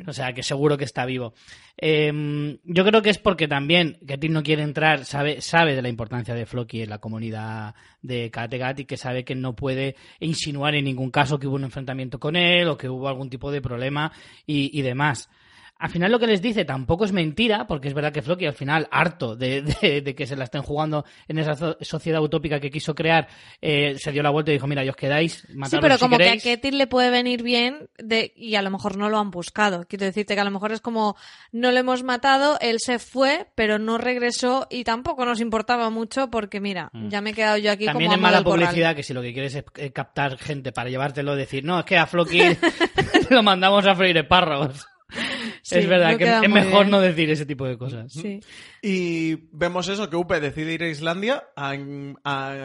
[0.08, 1.32] O sea, que seguro que está vivo.
[1.76, 5.88] Em, yo creo que es porque también Ketil no quiere entrar, sabe, sabe de la
[5.88, 10.74] importancia de Floki en la comunidad de Kattegat y que sabe que no puede insinuar
[10.74, 13.62] en ningún caso que hubo un enfrentamiento con él o que hubo algún tipo de
[13.62, 14.10] problema
[14.44, 15.30] y demás.
[15.80, 18.52] Al final lo que les dice tampoco es mentira, porque es verdad que Floki al
[18.52, 23.28] final, harto de, que se la estén jugando en esa sociedad utópica que quiso crear,
[23.62, 26.28] eh, se dio la vuelta y dijo, mira, ya os quedáis, Sí, pero como que
[26.28, 29.86] a Ketil le puede venir bien de, y a lo mejor no lo han buscado.
[29.88, 31.16] Quiero decirte que a lo mejor es como,
[31.50, 36.30] no lo hemos matado, él se fue, pero no regresó y tampoco nos importaba mucho
[36.30, 37.08] porque, mira, mm.
[37.08, 39.32] ya me he quedado yo aquí También como es mala publicidad que si lo que
[39.32, 42.42] quieres es eh, captar gente para llevártelo, decir, no, es que a Floki
[43.30, 44.86] lo mandamos a freír espárragos
[45.70, 48.12] es verdad que es mejor no decir ese tipo de cosas.
[48.82, 51.74] Y vemos eso, que Upe decide ir a Islandia a,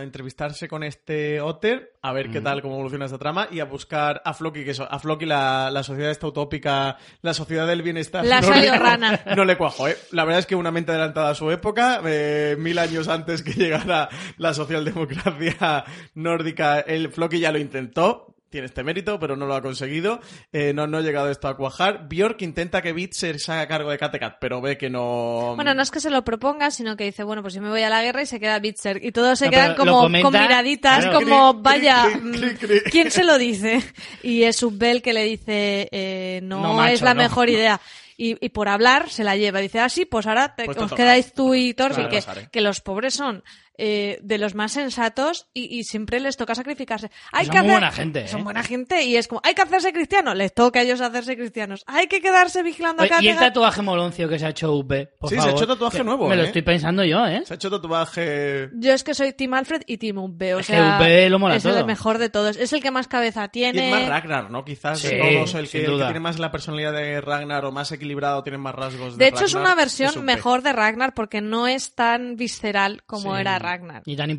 [0.01, 4.21] entrevistarse con este Otter, a ver qué tal, cómo evoluciona esta trama, y a buscar
[4.23, 8.25] a Floki, que a Floki la, la sociedad esta utópica, la sociedad del bienestar.
[8.25, 9.21] La no le, rana.
[9.35, 9.97] No le cuajo, ¿eh?
[10.11, 13.51] La verdad es que una mente adelantada a su época, eh, mil años antes que
[13.55, 15.83] llegara la socialdemocracia
[16.13, 20.21] nórdica, el Floki ya lo intentó, tiene este mérito, pero no lo ha conseguido.
[20.53, 22.07] Eh, no, no ha llegado esto a cuajar.
[22.07, 25.55] Bjork intenta que Bitzer se haga cargo de Kattegat, pero ve que no.
[25.55, 27.81] Bueno, no es que se lo proponga, sino que dice, bueno, pues yo me voy
[27.81, 29.03] a la guerra y se queda Bitzer.
[29.03, 32.05] Y todos se quedan como con miraditas, como, vaya,
[32.91, 33.83] ¿quién se lo dice?
[34.23, 37.81] Y es Subbel que le dice, eh, no, es la mejor idea.
[38.15, 39.59] Y, y, por hablar se la lleva.
[39.59, 43.15] Dice, ah, sí, pues ahora pues os quedáis tú y Torbi, que, que, los pobres
[43.15, 43.43] son
[43.77, 47.11] eh, de los más sensatos y, siempre les toca sacrificarse.
[47.31, 48.27] Hay son que buena gente.
[48.27, 48.43] Son ¿eh?
[48.43, 51.83] buena gente y es como, hay que hacerse cristianos, les toca a ellos hacerse cristianos.
[51.85, 53.21] Hay que quedarse vigilando acá.
[53.21, 54.91] Y el tatuaje moloncio que se ha hecho UP,
[55.27, 56.27] Sí, se ha hecho tatuaje nuevo.
[56.27, 56.47] Me lo ¿eh?
[56.47, 57.43] estoy pensando yo, ¿eh?
[57.45, 58.69] Se ha hecho tatuaje.
[58.73, 60.99] Yo es que soy Team Alfred y Team UP, o sea.
[60.99, 62.57] es el mejor de todos.
[62.57, 63.89] Es el que más cabeza tiene.
[63.89, 64.63] Y es más Ragnar, ¿no?
[64.63, 68.57] Quizás de todos el que, tiene más la personalidad de Ragnar o más equilibrado, tiene
[68.57, 72.35] más rasgos de De hecho, es una versión mejor de Ragnar porque no es tan
[72.35, 73.64] visceral como era Ragnar.
[74.05, 74.29] Y tan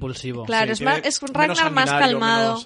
[0.45, 2.57] Claro, es, más, es un Ragnar más calmado.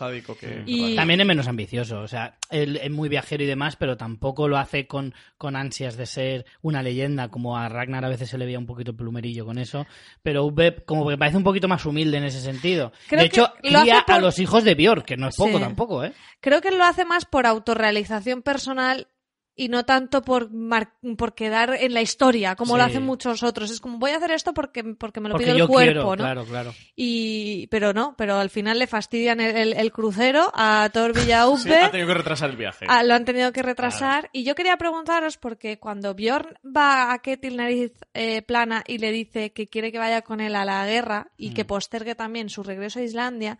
[0.66, 0.96] y...
[0.96, 4.58] También es menos ambicioso, o sea, él es muy viajero y demás, pero tampoco lo
[4.58, 8.44] hace con, con ansias de ser una leyenda, como a Ragnar a veces se le
[8.44, 9.86] veía un poquito plumerillo con eso,
[10.22, 12.92] pero Ubeb como que parece un poquito más humilde en ese sentido.
[13.11, 16.12] de hecho, cría a los hijos de Björk, que no es poco tampoco, ¿eh?
[16.40, 19.08] Creo que lo hace más por autorrealización personal
[19.57, 23.70] y no tanto por, mar- por quedar en la historia, como lo hacen muchos otros.
[23.70, 25.92] Es como voy a hacer esto porque, porque me lo Porque pide el yo cuerpo,
[25.92, 26.16] quiero, ¿no?
[26.16, 26.74] claro, claro.
[26.96, 31.61] Y, pero no, pero al final le fastidian el, el- el crucero a Thor Villaupe.
[31.62, 32.86] Sí, ha tenido que retrasar el viaje.
[32.88, 34.30] Ah, lo han tenido que retrasar.
[34.32, 39.12] Y yo quería preguntaros, porque cuando Bjorn va a Ketil nariz eh, plana y le
[39.12, 41.66] dice que quiere que vaya con él a la guerra y que Mm.
[41.66, 43.59] postergue también su regreso a Islandia,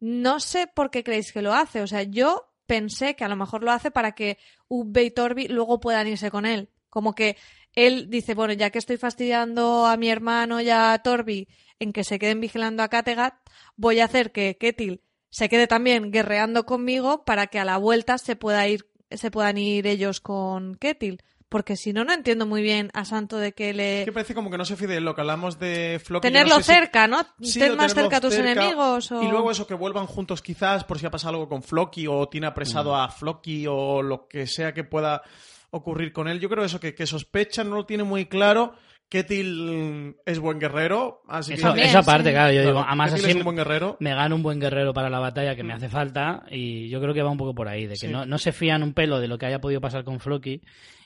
[0.00, 1.80] no sé por qué creéis que lo hace.
[1.82, 4.38] O sea, yo pensé que a lo mejor lo hace para que
[4.68, 6.70] Ubbe y Torbi luego puedan irse con él.
[6.90, 7.36] Como que
[7.72, 11.48] él dice, bueno, ya que estoy fastidiando a mi hermano y a Torbi
[11.78, 13.34] en que se queden vigilando a Kattegat,
[13.76, 15.02] voy a hacer que Ketil
[15.34, 19.58] se quede también guerreando conmigo para que a la vuelta se pueda ir, se puedan
[19.58, 21.24] ir ellos con Ketil.
[21.54, 24.04] Porque si no, no entiendo muy bien a Santo de que Es le...
[24.06, 26.26] que parece como que no se fide lo que hablamos de Floki.
[26.26, 27.22] yo Tenerlo no sé si- cerca, ¿no?
[27.40, 29.12] Sí, Ten más cerca a tus cerca, enemigos.
[29.12, 29.22] O...
[29.22, 32.28] Y luego eso, que vuelvan juntos quizás por si ha pasado algo con Floki o
[32.28, 35.22] tiene apresado a Floki o lo que sea que pueda
[35.70, 36.40] ocurrir con él.
[36.40, 38.74] Yo creo eso, que, que sospecha, no lo tiene muy claro.
[39.08, 41.66] Ketil es buen guerrero, así Eso, que...
[41.68, 42.34] También, eso aparte, sí.
[42.34, 43.96] claro, yo digo, además Ketil así es un buen guerrero.
[44.00, 47.14] me gano un buen guerrero para la batalla que me hace falta y yo creo
[47.14, 48.08] que va un poco por ahí, de que Sí.
[48.08, 50.62] no, no se fían un pelo de lo que haya podido pasar con Floki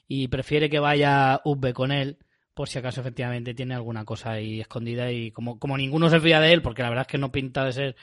[0.09, 2.17] y prefiere que vaya Ubbe con él
[2.55, 6.41] por si acaso efectivamente tiene alguna cosa ahí escondida y como, como ninguno se fía
[6.41, 7.97] de él, porque la verdad es que no pinta de ser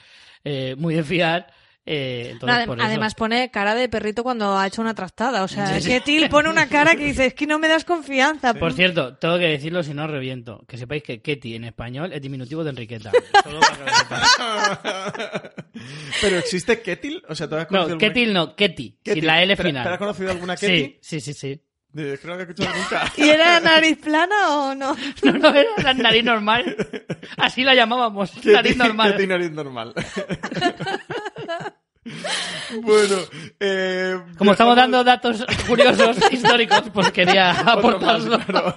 [0.44, 1.52] eh, muy de fiar,
[1.84, 4.94] eh, No, entonces adem- por eso- además pone cara de perrito cuando ha hecho una
[4.94, 5.44] trastada.
[5.44, 5.88] O sea, Sí, sí.
[5.90, 8.54] Ketil pone una cara que dice, es que no me das confianza.
[8.54, 12.22] Por cierto, tengo que decirlo si no reviento, que sepáis que Ketty en español es
[12.22, 13.10] diminutivo de Enriqueta.
[13.44, 15.52] Solo para.
[16.22, 19.42] Pero existe Ketil, o sea, ¿tú has No, conocido alguna- Ketil no, Ketty, sin la
[19.42, 19.82] L ¿Pero- final.
[19.84, 20.56] ¿Pero has conocido alguna?
[20.56, 21.60] Sí, sí, sí, sí.
[21.96, 23.12] Creo que he escuchado nunca.
[23.16, 24.94] ¿Y era nariz plana o no?
[25.22, 26.76] No, no, era la nariz normal.
[27.38, 29.16] Así la llamábamos, nariz normal.
[29.26, 29.94] Nariz normal.
[32.82, 33.16] Bueno,
[33.60, 38.38] eh, Como estamos dando datos curiosos históricos, pues quería aportarlo.
[38.40, 38.74] claro.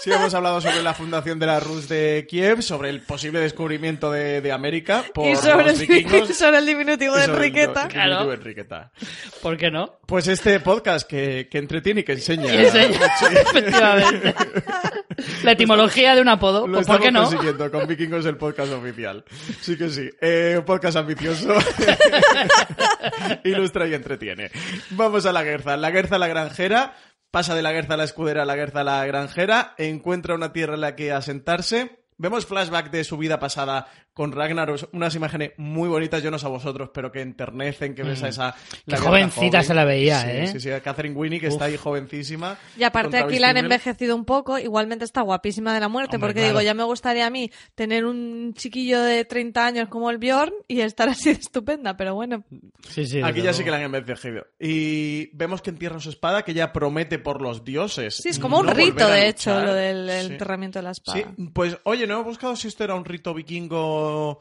[0.00, 4.10] Sí, hemos hablado sobre la fundación de la Rus de Kiev, sobre el posible descubrimiento
[4.10, 6.28] de, de América por y sobre los el, vikingos.
[6.36, 7.86] sobre el diminutivo de sobre el Enriqueta.
[7.86, 8.26] diminutivo Claro.
[8.28, 8.92] de Enriqueta.
[9.42, 10.00] ¿Por qué no?
[10.06, 12.52] Pues este podcast que, que entretiene y que enseña.
[12.54, 12.98] Y enseña,
[13.30, 14.34] efectivamente.
[15.42, 17.22] La etimología de un apodo, Lo pues ¿por qué no?
[17.24, 19.24] consiguiendo con Vikingos el podcast oficial.
[19.60, 20.10] Sí que sí.
[20.20, 21.54] Eh, un podcast ambicioso.
[23.44, 24.50] Ilustra y entretiene.
[24.90, 25.76] Vamos a la Guerza.
[25.76, 26.94] La Guerza la granjera.
[27.30, 29.74] Pasa de la Guerza a la escudera a la Guerza a la granjera.
[29.78, 32.00] Encuentra una tierra en la que asentarse.
[32.18, 36.46] Vemos flashback de su vida pasada con Ragnar, unas imágenes muy bonitas, yo no sé
[36.46, 38.48] a vosotros, pero que enternecen, que ves a esa...
[38.48, 38.52] Mm.
[38.52, 39.64] Qué la guerra jovencita joven.
[39.64, 40.46] se la veía, Sí, ¿eh?
[40.48, 42.58] Sí, sí, Catherine Winnie, que está ahí jovencísima.
[42.76, 46.28] Y aparte aquí la han envejecido un poco, igualmente está guapísima de la muerte, Hombre,
[46.28, 46.58] porque claro.
[46.58, 50.52] digo, ya me gustaría a mí tener un chiquillo de 30 años como el Bjorn
[50.68, 52.44] y estar así de estupenda, pero bueno.
[52.88, 54.46] Sí, sí, Aquí ya sí que la han envejecido.
[54.58, 58.16] Y vemos que entierra su espada, que ella promete por los dioses.
[58.16, 61.18] Sí, es como un rito, de hecho, lo del enterramiento de la espada.
[61.18, 63.99] Sí, pues oye, no he buscado si esto era un rito vikingo.
[64.00, 64.38] Nos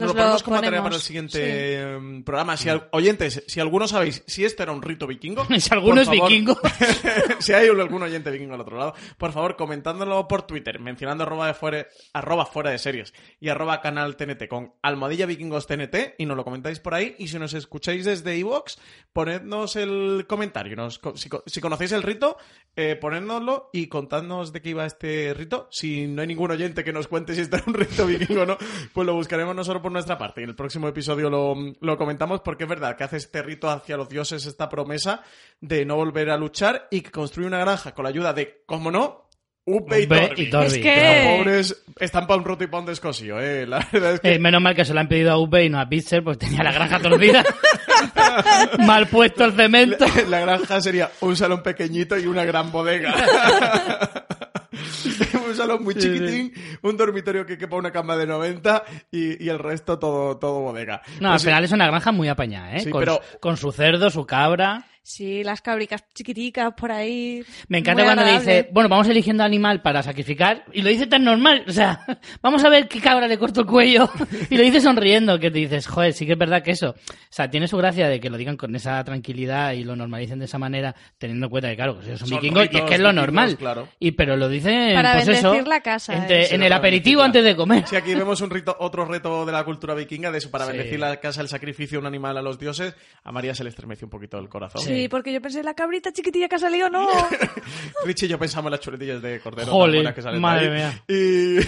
[0.00, 2.56] Nos lo ponemos como tarea para el siguiente em, programa.
[2.56, 5.46] Si al- oyentes, si alguno sabéis si esto era un rito vikingo.
[5.60, 6.58] Si alguno es favor, vikingo.
[7.38, 11.46] si hay algún oyente vikingo al otro lado, por favor, comentándolo por Twitter, mencionando arroba,
[11.48, 16.26] de fuera, arroba fuera de series y arroba canal TNT con almohadilla vikingos TNT y
[16.26, 17.14] nos lo comentáis por ahí.
[17.18, 18.76] Y si nos escucháis desde iVoox,
[19.12, 20.76] ponednos el comentario.
[20.76, 21.00] Nos
[21.46, 22.36] si conocéis el rito,
[22.76, 25.68] eh, ponednoslo y contadnos de qué iba este rito.
[25.70, 28.46] Si no hay ningún oyente que nos cuente si este era un rito vikingo o
[28.46, 28.56] no,
[28.92, 30.40] pues lo buscaremos nosotros por nuestra parte.
[30.40, 33.68] Y en el próximo episodio lo, lo comentamos porque es verdad que hace este rito
[33.70, 35.22] hacia los dioses, esta promesa
[35.60, 38.90] de no volver a luchar y que construye una granja con la ayuda de, como
[38.90, 39.28] no,
[39.66, 40.42] Upe y Upe Torbi.
[40.42, 40.66] y Torbi.
[40.66, 43.66] Es Que que- los pobres están para un roto y para un descosío, eh.
[43.66, 45.68] La verdad es que Eh, menos mal que se lo han pedido a UP y
[45.68, 47.44] no a Pitzer, pues tenía la granja torcida.
[48.86, 50.06] Mal puesto el cemento.
[50.16, 53.14] la, la granja sería un salón pequeñito y una gran bodega.
[55.48, 56.52] un salón muy chiquitín,
[56.82, 61.02] un dormitorio que quepa una cama de 90 y, y el resto todo, todo bodega.
[61.20, 62.80] No, Pues al sí, final es una granja muy apañada, ¿eh?
[62.80, 64.86] Sí, con, pero- con su cerdo, su cabra.
[65.02, 67.42] Sí, las cabricas chiquiticas por ahí.
[67.68, 71.64] Me encanta cuando dice, bueno, vamos eligiendo animal para sacrificar, y lo dice tan normal,
[71.66, 72.04] o sea,
[72.42, 74.10] vamos a ver qué cabra le corto el cuello,
[74.50, 76.94] y lo dice sonriendo, que te dices, joder, sí que es verdad que eso, o
[77.30, 80.44] sea, tiene su gracia de que lo digan con esa tranquilidad y lo normalicen de
[80.44, 82.94] esa manera, teniendo en cuenta que, claro, que ellos son, Son vikingos, y es que
[82.94, 83.88] es lo normal, claro.
[83.98, 86.46] y pero lo dicen, Para pues eso, bendecir la casa, entre- eh.
[86.46, 87.84] Sí, en el aperitivo antes de comer.
[87.88, 90.72] Sí, aquí vemos un rito, otro reto de la cultura vikinga, de eso, para Sí.
[90.72, 92.94] bendecir la casa, el sacrificio de un animal a los dioses.
[93.24, 94.82] A María se le estremeció un poquito el corazón.
[94.82, 97.08] Sí, porque yo pensé, la cabrita chiquitilla que ha salido, no.
[98.04, 99.70] Richie y yo pensamos en las chuletillas de cordero.
[99.70, 100.72] tan buenas que salen de madre ahí.
[100.72, 101.04] mía.
[101.08, 101.58] Y,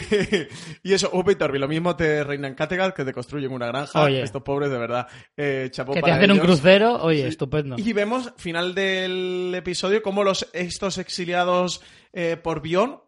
[0.88, 4.02] y eso, Upe y Torbi, lo mismo te reinan Kattegat que te construyen una granja.
[4.02, 4.22] Oye.
[4.22, 5.06] Estos pobres, de verdad.
[5.36, 7.76] Eh, Que te hacen un crucero, oye, estupendo.
[7.78, 13.00] Y vemos, final del episodio, cómo los, estos exiliados eh, por Bion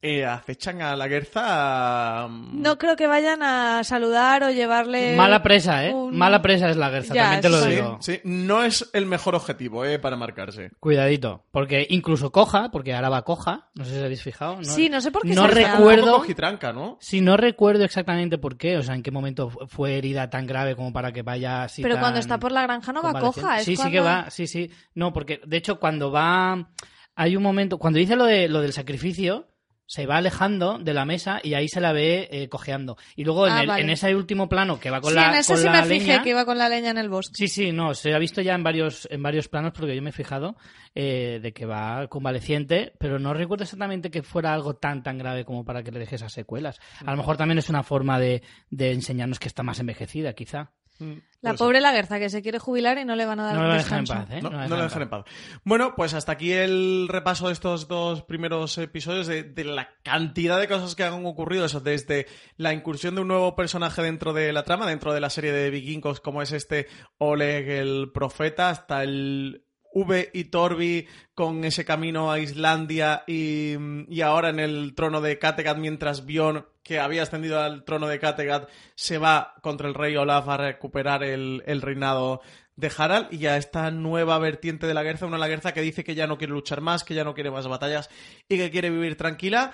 [0.00, 2.28] eh, acechan a la Guerza.
[2.28, 5.16] mm, No creo que vayan a saludar o llevarle.
[5.16, 5.92] Mala presa, ¿eh?
[5.92, 7.98] un- Mala presa es la Guerza, Ya, también te lo Sí, digo.
[8.00, 10.70] sí, no es el mejor objetivo eh, para marcarse.
[10.78, 14.56] Cuidadito, porque incluso coja, porque ahora va coja, no sé si habéis fijado.
[14.56, 16.96] No, Sí, no sé por qué No se recuerdo- cojitranca, ¿no?
[17.00, 20.46] Sí, no recuerdo exactamente por qué, o sea, en qué momento fu- fue herida tan
[20.46, 23.18] grave como para que vaya así Pero tan cuando está por la granja no va
[23.18, 23.58] coja.
[23.58, 24.70] Es sí, sí que va, sí, sí.
[24.94, 26.68] No, porque de hecho cuando va,
[27.16, 29.48] hay un momento, cuando dice lo, de, lo del sacrificio,
[29.90, 32.98] se va alejando de la mesa y ahí se la ve eh, cojeando.
[33.16, 33.82] Y luego en, Ah, el- vale.
[33.84, 35.82] en ese último plano que va con sí, la, en ese con sí la me
[35.84, 37.32] fijé leña, que iba con la leña en el bosque.
[37.34, 40.10] Sí, sí, no, se ha visto ya en varios, en varios planos porque yo me
[40.10, 40.56] he fijado
[40.94, 45.46] eh, de que va convaleciente, pero no recuerdo exactamente que fuera algo tan tan grave
[45.46, 46.78] como para que le deje esas secuelas.
[47.06, 50.70] A lo mejor también es una forma de, de enseñarnos que está más envejecida, quizá.
[50.98, 51.58] Mm, La puede ser.
[51.58, 54.04] pobre Lagerza que se quiere jubilar y no le van a dar No le en
[54.04, 54.42] paz, ¿eh?
[54.42, 55.24] No, lo dejan en paz.
[55.64, 60.58] Bueno, pues hasta aquí el repaso de estos dos primeros episodios de, de la cantidad
[60.58, 61.64] de cosas que han ocurrido.
[61.64, 62.26] Eso, desde
[62.56, 65.70] la incursión de un nuevo personaje dentro de la trama, dentro de la serie de
[65.70, 66.88] vikingos, como es este
[67.18, 73.74] Oleg el Profeta, hasta el V y Torbi con ese camino a Islandia y,
[74.08, 78.18] y ahora en el trono de Kattegat mientras Bion, que había ascendido al trono de
[78.18, 82.40] Kattegat, se va contra el rey Olaf a recuperar el, el reinado
[82.76, 86.04] de Harald y a esta nueva vertiente de la guerra, una la guerra que dice
[86.04, 88.08] que ya no quiere luchar más, que ya no quiere más batallas
[88.48, 89.72] y que quiere vivir tranquila.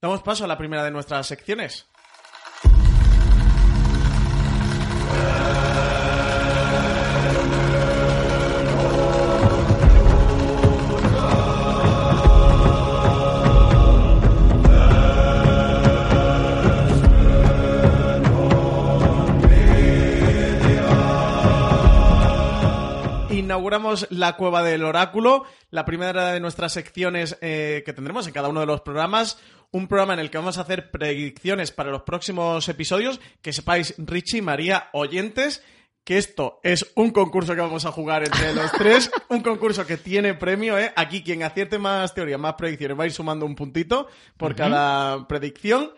[0.00, 1.88] Damos paso a la primera de nuestras secciones.
[23.56, 28.50] Inauguramos la cueva del oráculo, la primera de nuestras secciones eh, que tendremos en cada
[28.50, 29.40] uno de los programas.
[29.70, 33.18] Un programa en el que vamos a hacer predicciones para los próximos episodios.
[33.40, 35.64] Que sepáis, Richie, María, oyentes,
[36.04, 39.10] que esto es un concurso que vamos a jugar entre los tres.
[39.30, 40.92] Un concurso que tiene premio, ¿eh?
[40.94, 45.26] Aquí quien acierte más teoría, más predicciones, va a ir sumando un puntito por cada
[45.26, 45.92] predicción.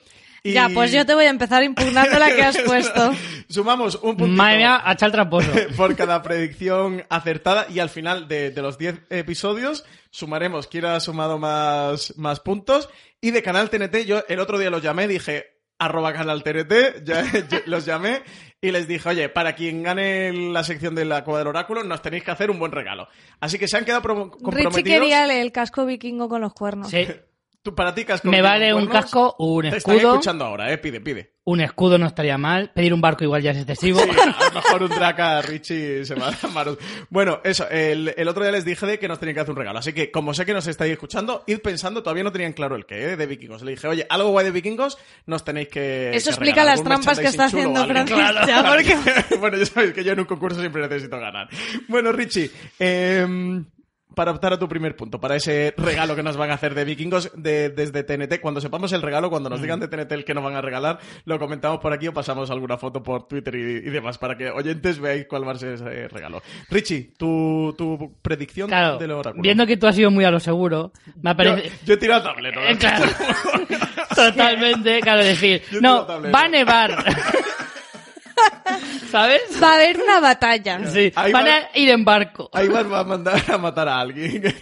[0.49, 3.12] Y Ya, pues yo te voy a empezar impugnando la que has puesto.
[3.49, 5.51] Sumamos un puntito Madre mía, hacha el tramposo.
[5.76, 11.01] por cada predicción acertada y al final de, de los 10 episodios sumaremos quién ha
[11.01, 12.88] sumado más, más puntos
[13.20, 15.46] y de Canal TNT yo el otro día los llamé, dije
[15.78, 18.22] arroba Canal TNT, ya, yo los llamé
[18.61, 22.03] y les dije, oye, para quien gane la sección de la Cueva del Oráculo nos
[22.03, 23.07] tenéis que hacer un buen regalo.
[23.38, 24.82] Así que se han quedado promo- Richie comprometidos.
[25.01, 26.90] quería el, el casco vikingo con los cuernos.
[26.90, 27.07] Sí,
[27.68, 29.04] Tú, para ti, casco, me vale un cuernos.
[29.04, 30.12] casco, un Te están escudo.
[30.14, 31.34] escuchando ahora, eh, pide, pide.
[31.44, 32.72] Un escudo no estaría mal.
[32.74, 34.00] Pedir un barco igual ya es excesivo.
[34.00, 36.78] Sí, a lo mejor un draca Richie se va a dar manos.
[37.10, 39.56] Bueno, eso, el, el otro día les dije de que nos tenían que hacer un
[39.56, 39.78] regalo.
[39.78, 42.84] Así que, como sé que nos estáis escuchando, id pensando, todavía no tenían claro el
[42.86, 43.16] qué, ¿eh?
[43.16, 43.62] de vikingos.
[43.62, 46.10] Le dije, oye, algo guay de vikingos, nos tenéis que.
[46.14, 47.92] Eso que explica regalar, las trampas que está haciendo o algo.
[47.94, 48.16] Francis.
[48.46, 51.48] ya, porque- bueno, ya sabéis que yo en un concurso siempre necesito ganar.
[51.88, 53.64] Bueno, Richie, em,
[54.18, 56.84] para optar a tu primer punto, para ese regalo que nos van a hacer de
[56.84, 60.34] vikingos de- desde TNT, cuando sepamos el regalo, cuando nos digan de TNT el que
[60.34, 63.58] nos van a regalar, lo comentamos por aquí o pasamos alguna foto por Twitter y,
[63.76, 66.42] y demás, para que oyentes veáis cuál va a ser ese regalo.
[66.68, 69.40] Richie, tu, tu predicción Claro, del oráculo.
[69.42, 70.90] viendo que tú has ido muy a lo seguro,
[71.22, 71.56] me ha yo,
[71.86, 72.60] yo he tirado tablero.
[72.68, 73.04] Eh, claro.
[74.16, 77.04] Totalmente, claro, decir, no, va a nevar.
[79.11, 79.41] ¿Sabes?
[79.62, 80.86] Va a haber una batalla.
[80.86, 82.51] Sí, Ahí van va- a ir en barco.
[82.53, 84.43] Ahí va a mandar a matar a alguien.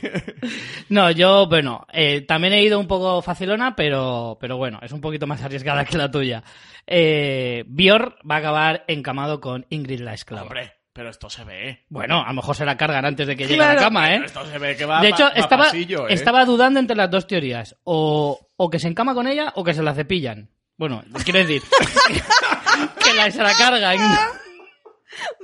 [0.88, 5.00] No, yo, bueno, eh, también he ido un poco facilona, pero, pero bueno, es un
[5.00, 6.44] poquito más arriesgada que la tuya.
[6.86, 10.42] Eh, Bior va a acabar encamado con Ingrid la esclava.
[10.44, 11.84] Hombre, pero esto se ve.
[11.88, 14.14] Bueno, a lo mejor se la cargan antes de que llegue a la cama, ¿eh?
[14.18, 16.14] Pero esto se ve que va De hecho, va- va estaba, pasillo, ¿eh?
[16.14, 17.74] estaba dudando entre las dos teorías.
[17.82, 20.50] O, o que se encama con ella o que se la cepillan.
[20.76, 21.62] Bueno, quiero decir,
[23.04, 23.98] que la, se la cargan.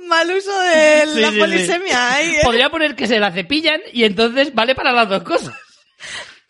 [0.07, 1.39] Mal uso de la sí, sí.
[1.39, 2.21] polisemia.
[2.21, 2.39] ¿eh?
[2.43, 5.55] Podría poner que se la cepillan y entonces vale para las dos cosas.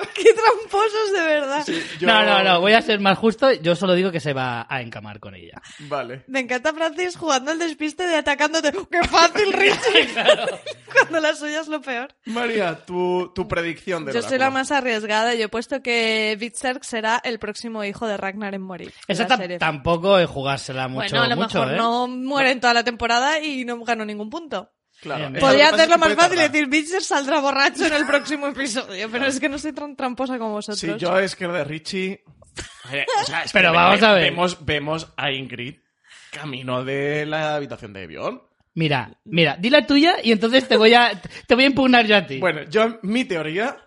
[0.14, 1.66] Qué tramposos de verdad.
[1.99, 3.51] Yo- No, no, no, voy a ser más justo.
[3.54, 5.62] Yo solo digo que se va a encamar con ella.
[5.80, 6.24] Vale.
[6.28, 8.72] Me encanta Francis jugando al despiste de atacándote.
[8.91, 10.08] ¡Qué fácil, Richie!
[10.93, 12.14] Cuando la suya es lo peor.
[12.26, 15.34] María, tu, tu predicción de Yo soy la más arriesgada.
[15.36, 18.93] Yo he puesto que Vitserk será el próximo hijo de Ragnar en morir.
[19.08, 19.28] en Esa
[19.58, 21.78] tampoco es jugársela mucho, bueno, a lo mucho, mejor ¿eh?
[21.78, 24.70] no muere en toda la temporada y no ganó ningún punto.
[25.04, 25.26] Claro.
[25.26, 25.39] Eh, bien.
[25.41, 29.39] Podría hacerlo más fácil y decir, Bitcher saldrá borracho en el próximo episodio, pero es
[29.39, 30.80] que no soy tan tramposa como vosotros.
[30.80, 32.24] Sí, yo es que lo de Richie.
[32.89, 34.24] Oye, o sea, es que Pero ve- vamos a ver.
[34.24, 35.76] Vemos, vemos a Ingrid
[36.32, 38.41] camino de la habitación de Bion.
[38.76, 42.16] Mira, mira, di la tuya y entonces te voy a, te voy a impugnar yo
[42.18, 42.39] a ti.
[42.39, 43.78] Bueno, yo, mi teoría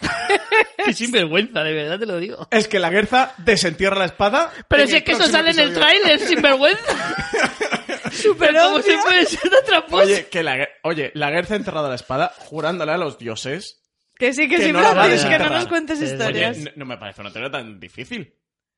[0.84, 2.46] Qué sinvergüenza, de verdad te lo digo.
[2.50, 4.50] es que la Gerza desentierra la espada.
[4.68, 6.82] Pero si es que eso sale en el tráiler, sinvergüenza.
[8.14, 9.02] Super Pero ¿cómo se obvio.
[9.04, 10.02] puede ser tan tramposo?
[10.04, 13.82] Oye, que la, oye, la Gerza ha enterrado la espada jurándole a los dioses.
[14.16, 15.58] Que sí, que, Que sí, no la va a Francis, que no desenterrar.
[15.60, 15.98] nos cuentes.
[16.00, 16.58] Oye, historias.
[16.58, 18.34] no, no me parece una teoría tan difícil.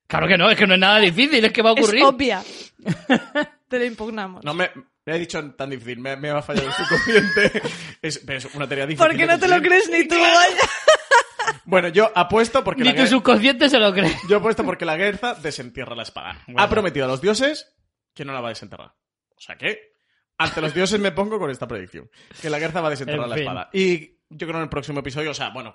[0.07, 2.05] Claro que no, es que no es nada difícil, es que va a es ocurrir.
[2.05, 2.43] obvia.
[3.68, 4.45] Te lo impugnamos.
[4.45, 4.70] No me,
[5.05, 7.62] me he dicho tan difícil, me, me va a fallar el subconsciente.
[8.03, 9.05] Es, pero es una teoría difícil.
[9.07, 10.39] ¿Por qué de no te lo crees ni tú, vaya?
[11.64, 14.12] Bueno, yo apuesto porque Ni la tu Ger- subconsciente se lo cree.
[14.28, 16.41] Yo apuesto porque la Gerza desentierra la espada.
[16.47, 16.61] Bueno.
[16.62, 17.72] Ha prometido a los dioses
[18.14, 18.95] que no la va a desenterrar.
[19.37, 19.93] O sea que,
[20.39, 22.11] ante los dioses me pongo con esta predicción.
[22.41, 23.45] Que la Gerza va a desenterrar En la fin.
[23.45, 23.70] espada.
[23.72, 25.74] Y yo creo en el próximo episodio, o sea, bueno,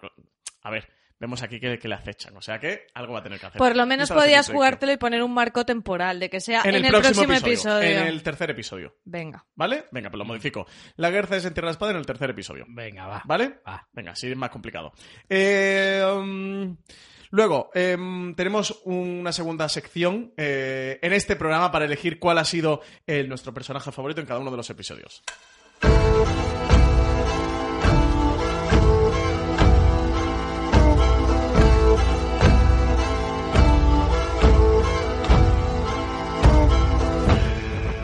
[0.64, 0.88] a ver,
[1.22, 2.36] vemos aquí que, que le acechan.
[2.36, 3.59] O sea que algo va a tener que hacer.
[3.59, 6.86] Por lo menos podías jugártelo y poner un marco temporal, de que sea en, en,
[6.86, 7.89] el, próximo, episodio, episodio.
[7.89, 8.95] En el tercer episodio.
[9.05, 9.45] Venga.
[9.55, 9.86] ¿Vale?
[9.91, 10.66] Venga, pues lo modifico.
[10.97, 12.66] La Gerza desentierra la espada en el tercer episodio.
[12.68, 13.22] Venga, va.
[13.26, 13.62] ¿Vale?
[13.68, 13.88] Va.
[13.93, 14.91] Venga, así es más complicado.
[15.30, 16.76] Eh, um,
[17.32, 22.82] luego, em, tenemos una segunda sección eh, en este programa para elegir cuál ha sido
[23.27, 25.23] nuestro personaje favorito en cada uno de los episodios.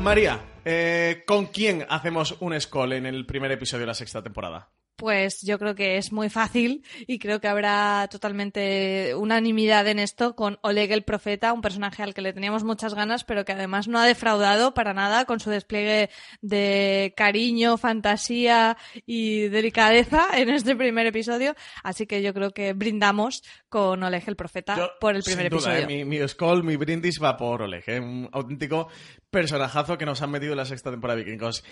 [0.07, 4.69] María, eh, ¿con quién hacemos un Skull en el primer episodio de la sexta temporada?
[4.98, 10.36] Pues yo creo que es muy fácil y creo que habrá totalmente unanimidad en esto
[10.36, 13.88] con Oleg el Profeta, un personaje al que le teníamos muchas ganas, pero que además
[13.88, 16.10] no ha defraudado para nada con su despliegue
[16.41, 18.76] de cariño, fantasía
[19.06, 21.56] y delicadeza en este primer episodio.
[21.84, 25.60] Así que yo creo que brindamos con Oleg el Profeta Yo, por el primer sin
[25.60, 25.95] duda, episodio.
[25.95, 28.88] eh, mi, mi Skull, mi brindis va por Oleg, eh, un auténtico
[29.30, 31.64] personajazo que nos han metido en la sexta temporada de Vikingos.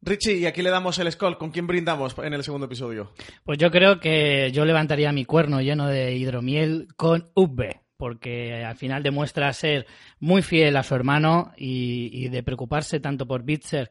[0.00, 1.38] Richie, y aquí le damos el Skull.
[1.38, 3.12] ¿Con quién brindamos en el segundo episodio?
[3.44, 8.76] Pues yo creo que yo levantaría mi cuerno lleno de hidromiel con Ubbe, porque al
[8.76, 9.86] final demuestra ser
[10.20, 13.90] muy fiel a su hermano y, y de preocuparse tanto por Bitzer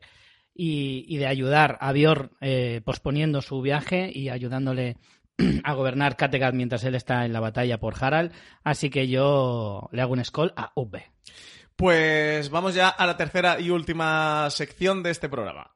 [0.58, 4.98] y, y de ayudar a Bior eh, posponiendo su viaje y ayudándole
[5.64, 8.32] a gobernar Kattegat mientras él está en la batalla por Harald.
[8.64, 11.12] Así que yo le hago un skull a Ubbe.
[11.76, 15.76] Pues vamos ya a la tercera y última sección de este programa.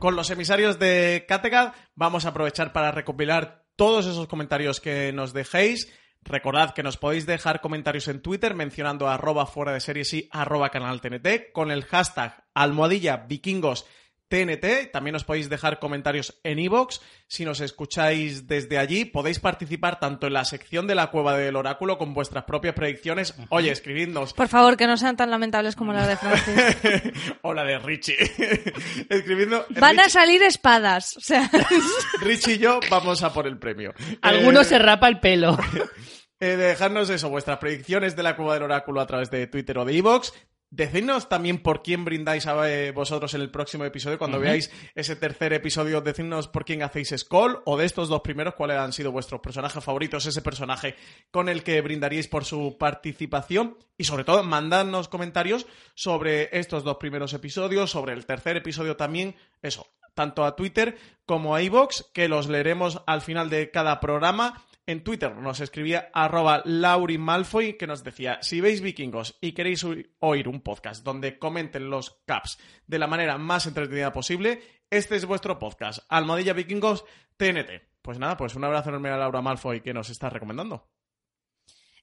[0.00, 5.34] Con los emisarios de Kattegat vamos a aprovechar para recopilar todos esos comentarios que nos
[5.34, 5.92] dejéis.
[6.22, 10.70] Recordad que nos podéis dejar comentarios en Twitter mencionando arroba fuera de series y arroba
[10.70, 13.84] canal TNT con el hashtag almohadilla vikingos
[14.30, 14.90] TNT.
[14.90, 17.00] También os podéis dejar comentarios en iVoox.
[17.26, 21.56] Si nos escucháis desde allí, podéis participar tanto en la sección de la Cueva del
[21.56, 23.34] Oráculo con vuestras propias predicciones.
[23.50, 27.12] Oye, escribidnos Por favor, que no sean tan lamentables como las de Francis.
[27.42, 28.16] o la de Richie.
[29.10, 29.66] Escribiendo.
[29.78, 31.16] Van a salir espadas.
[31.16, 31.50] O sea,
[32.20, 33.92] Richie y yo vamos a por el premio.
[34.22, 35.58] Alguno Eh, se rapa el pelo.
[36.40, 39.84] eh, dejadnos eso, vuestras predicciones de la Cueva del Oráculo a través de Twitter o
[39.84, 40.32] de Evox.
[40.72, 44.18] Decidnos también por quién brindáis a eh, vosotros en el próximo episodio.
[44.18, 48.54] Cuando veáis ese tercer episodio, decidnos por quién hacéis Skull o de estos dos primeros,
[48.54, 50.94] cuáles han sido vuestros personajes favoritos, ese personaje
[51.32, 53.78] con el que brindaríais por su participación.
[53.98, 59.34] Y sobre todo, mandadnos comentarios sobre estos dos primeros episodios, sobre el tercer episodio también.
[59.62, 60.96] Eso, tanto a Twitter
[61.26, 64.62] como a iVoox, que los leeremos al final de cada programa.
[64.90, 69.84] En Twitter nos escribía arroba Lauri Malfoy que nos decía, si veis vikingos y queréis
[69.84, 74.60] oí- oír un podcast donde comenten los caps de la manera más entretenida posible,
[74.90, 77.04] este es vuestro podcast, Almohadilla Vikingos
[77.36, 77.82] TNT.
[78.02, 80.90] Pues nada, pues un abrazo enorme a Laura Malfoy que nos está recomendando.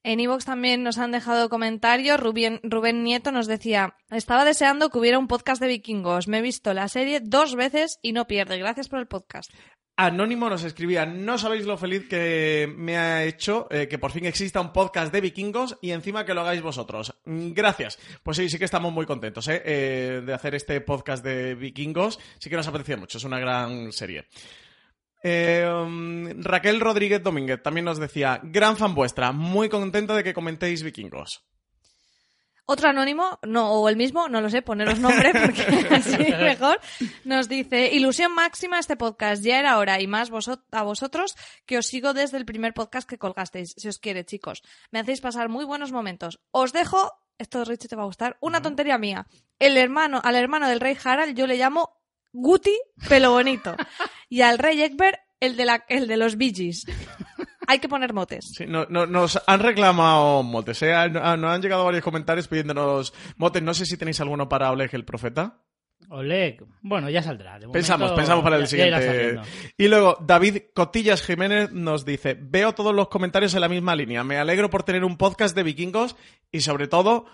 [0.03, 2.17] En Evox también nos han dejado comentarios.
[2.17, 6.29] Rubén, Rubén Nieto nos decía, estaba deseando que hubiera un podcast de vikingos.
[6.29, 8.57] Me he visto la serie dos veces y no pierde.
[8.57, 9.51] Gracias por el podcast.
[9.99, 14.27] Anónimo nos escribía, no sabéis lo feliz que me ha hecho eh, que por fin
[14.27, 17.15] exista un podcast de vikingos y encima que lo hagáis vosotros.
[17.25, 17.97] Mm, Gracias.
[18.21, 19.59] Pues sí, sí que estamos muy contentos ¿eh?
[19.65, 22.19] Eh, de hacer este podcast de vikingos.
[22.37, 24.27] Sí que nos apetecía mucho, es una gran serie.
[25.23, 30.83] Um, Raquel Rodríguez Domínguez también nos decía, gran fan vuestra, muy contenta de que comentéis
[30.83, 31.43] vikingos.
[32.69, 35.61] Otro anónimo, no, o el mismo, no lo sé, poneros nombre porque
[35.95, 36.81] así mejor,
[37.23, 40.29] nos dice, ilusión máxima este podcast, ya era hora y más
[40.71, 44.63] a vosotros que os sigo desde el primer podcast que colgasteis, si os quiere chicos.
[44.91, 46.41] Me hacéis pasar muy buenos momentos.
[46.51, 49.27] Os dejo, esto Richie te va a gustar, una tontería mía.
[49.59, 52.01] El hermano, al hermano del rey Harald yo le llamo
[52.33, 53.77] Guti Pelo Bonito
[54.27, 56.51] y al rey Egbert el de, la, el de los Bee
[57.67, 58.53] hay que poner motes.
[58.57, 60.81] Sí, no, nos han reclamado motes.
[60.81, 61.09] ¿eh?
[61.09, 63.61] Nos han llegado varios comentarios pidiéndonos motes.
[63.61, 65.61] No sé si tenéis alguno para Oleg el profeta.
[66.09, 67.59] Oleg, bueno, ya saldrá.
[67.71, 69.41] pensamos, pensamos para el siguiente.
[69.77, 74.23] Y luego, David Cotillas Jiménez nos dice: Veo todos los comentarios en la misma línea.
[74.23, 76.15] Me alegro por tener un podcast de vikingos
[76.49, 77.25] y, sobre todo,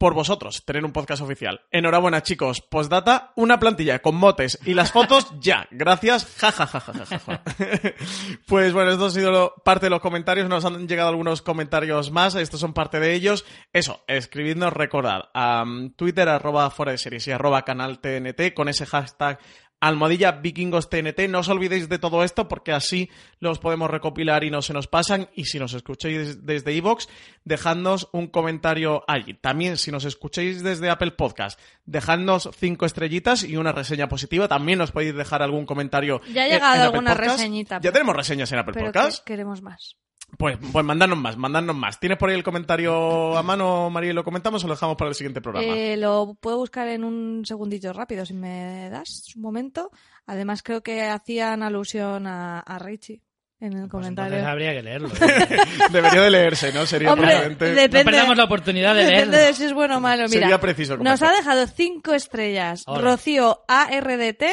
[0.00, 1.60] por vosotros, tener un podcast oficial.
[1.70, 2.62] Enhorabuena, chicos.
[2.62, 5.68] Postdata, una plantilla con motes y las fotos ya.
[5.70, 6.24] Gracias.
[6.38, 7.42] Ja, ja, ja, ja, ja,
[8.46, 10.48] pues bueno, esto ha sido parte de los comentarios.
[10.48, 12.34] Nos han llegado algunos comentarios más.
[12.34, 13.44] Estos son parte de ellos.
[13.74, 18.86] Eso, escribidnos, recordad, a Twitter, arroba fuera de series y arroba canal TNT con ese
[18.86, 19.38] hashtag
[19.80, 21.28] almohadilla vikingos TNT.
[21.28, 24.86] No os olvidéis de todo esto porque así los podemos recopilar y no se nos
[24.86, 25.28] pasan.
[25.34, 27.06] Y si nos escucháis desde iVoox,
[27.44, 29.34] dejadnos un comentario allí.
[29.34, 34.48] También si nos escucháis desde Apple Podcast, dejadnos cinco estrellitas y una reseña positiva.
[34.48, 36.20] También nos podéis dejar algún comentario.
[36.32, 37.80] Ya ha llegado alguna reseñita.
[37.82, 39.24] Ya tenemos reseñas en Apple pero Podcast.
[39.24, 39.96] queremos más.
[40.38, 42.00] Pues, pues mandarnos más, mandarnos más.
[42.00, 45.14] ¿Tienes por ahí el comentario a mano, María, lo comentamos o lo dejamos para el
[45.14, 45.74] siguiente programa?
[45.74, 49.90] Eh, lo puedo buscar en un segundito rápido, si me das un momento.
[50.26, 53.22] Además, creo que hacían alusión a Richie
[53.60, 54.46] en el pues comentario.
[54.46, 55.10] habría que leerlo.
[55.92, 56.86] Debería de leerse, ¿no?
[56.86, 59.32] Sería Hombre, depende, no perdamos la oportunidad de leerlo.
[59.32, 60.24] Depende de si es bueno o malo.
[60.28, 62.84] Mira, Sería preciso nos ha dejado cinco estrellas.
[62.86, 64.44] Rocío ARDT,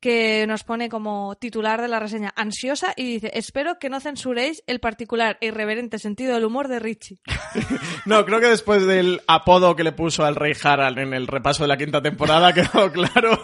[0.00, 4.62] que nos pone como titular de la reseña ansiosa y dice, espero que no censuréis
[4.66, 7.18] el particular e irreverente sentido del humor de Richie.
[8.04, 11.64] no, creo que después del apodo que le puso al rey Harald en el repaso
[11.64, 13.40] de la quinta temporada quedó claro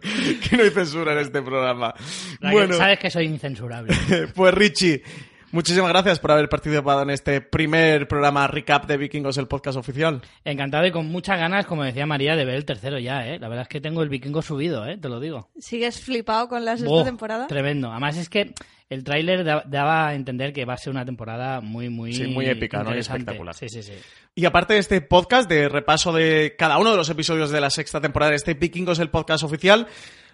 [0.48, 1.94] que no hay censura en este programa.
[2.40, 3.94] bueno, sabes que soy incensurable.
[4.34, 5.02] pues Richie,
[5.50, 10.20] Muchísimas gracias por haber participado en este primer programa recap de Vikingos, el podcast oficial.
[10.44, 13.38] Encantado y con muchas ganas, como decía María, de ver el tercero ya, ¿eh?
[13.38, 14.98] La verdad es que tengo el Vikingo subido, ¿eh?
[14.98, 15.48] Te lo digo.
[15.58, 17.46] ¿Sigues flipado con la sexta temporada?
[17.46, 17.90] Tremendo.
[17.90, 18.52] Además es que
[18.90, 22.12] el tráiler daba a entender que va a ser una temporada muy, muy...
[22.12, 22.92] Sí, muy épica, ¿no?
[22.92, 23.54] espectacular.
[23.54, 23.94] Sí, sí, sí.
[24.34, 27.70] Y aparte de este podcast de repaso de cada uno de los episodios de la
[27.70, 29.86] sexta temporada de este Vikingos, el podcast oficial,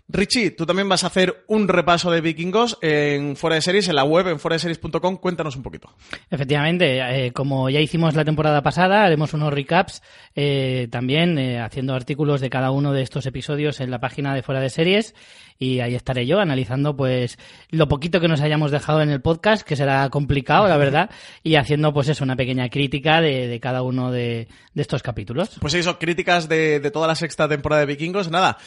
[0.06, 3.96] Richie, tú también vas a hacer un repaso de vikingos en Fuera de Series, en
[3.96, 5.16] la web, en series.com.
[5.16, 5.94] Cuéntanos un poquito.
[6.30, 10.02] Efectivamente, eh, como ya hicimos la temporada pasada, haremos unos recaps
[10.34, 14.42] eh, también eh, haciendo artículos de cada uno de estos episodios en la página de
[14.42, 15.14] Fuera de Series
[15.58, 17.38] y ahí estaré yo analizando pues
[17.70, 21.10] lo poquito que nos hayamos dejado en el podcast, que será complicado, la verdad,
[21.42, 25.56] y haciendo pues eso, una pequeña crítica de, cada uno de, estos capítulos.
[25.60, 28.30] Pues eso, críticas de, de toda la sexta temporada de vikingos.
[28.30, 28.58] Nada,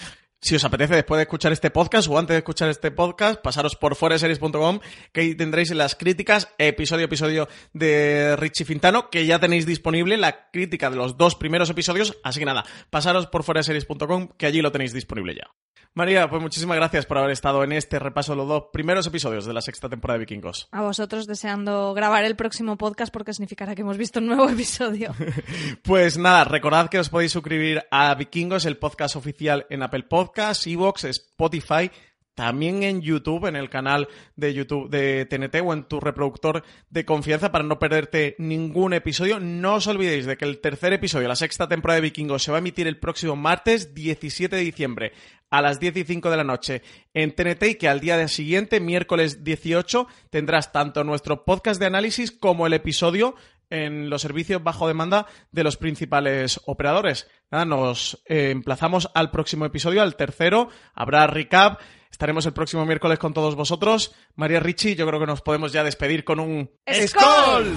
[0.41, 3.75] si os apetece después de escuchar este podcast o antes de escuchar este podcast, pasaros
[3.75, 4.79] por foreseries.com
[5.11, 10.49] que ahí tendréis las críticas episodio episodio de Richie Fintano, que ya tenéis disponible la
[10.51, 14.71] crítica de los dos primeros episodios, así que nada, pasaros por foreseries.com que allí lo
[14.71, 15.66] tenéis disponible ya.
[15.93, 19.45] María, pues muchísimas gracias por haber estado en este repaso de los dos primeros episodios
[19.45, 20.67] de la sexta temporada de Vikingos.
[20.71, 25.13] A vosotros deseando grabar el próximo podcast porque significará que hemos visto un nuevo episodio.
[25.83, 30.67] pues nada, recordad que os podéis suscribir a Vikingos, el podcast oficial en Apple Podcasts,
[30.67, 31.91] Evox, Spotify,
[32.38, 37.03] también en YouTube, en el canal de YouTube de TNT o en tu reproductor de
[37.03, 39.39] confianza para no perderte ningún episodio.
[39.39, 42.57] No os olvidéis de que el tercer episodio, la sexta temporada de Vikingos, se va
[42.57, 45.13] a emitir el próximo martes 17 de diciembre
[45.49, 46.83] a las 10 y 5 de la noche
[47.15, 52.31] en TNT y que al día siguiente, miércoles 18, tendrás tanto nuestro podcast de análisis
[52.31, 53.33] como el episodio
[53.71, 57.27] en los servicios bajo demanda de los principales operadores.
[57.49, 60.69] Nada, nos eh, emplazamos al próximo episodio, al tercero.
[60.93, 61.79] Habrá recap
[62.12, 64.14] Estaremos el próximo miércoles con todos vosotros.
[64.36, 67.74] María Ricci, yo creo que nos podemos ya despedir con un ¡Skol!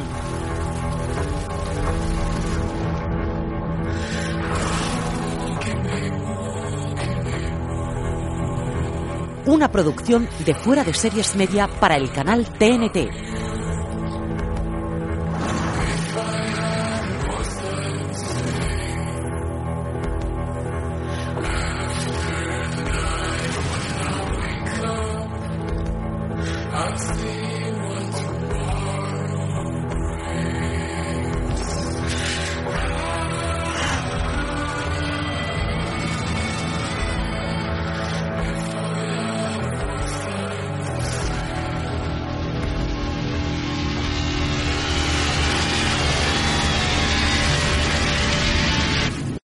[9.47, 13.49] Una producción de fuera de series media para el canal TNT.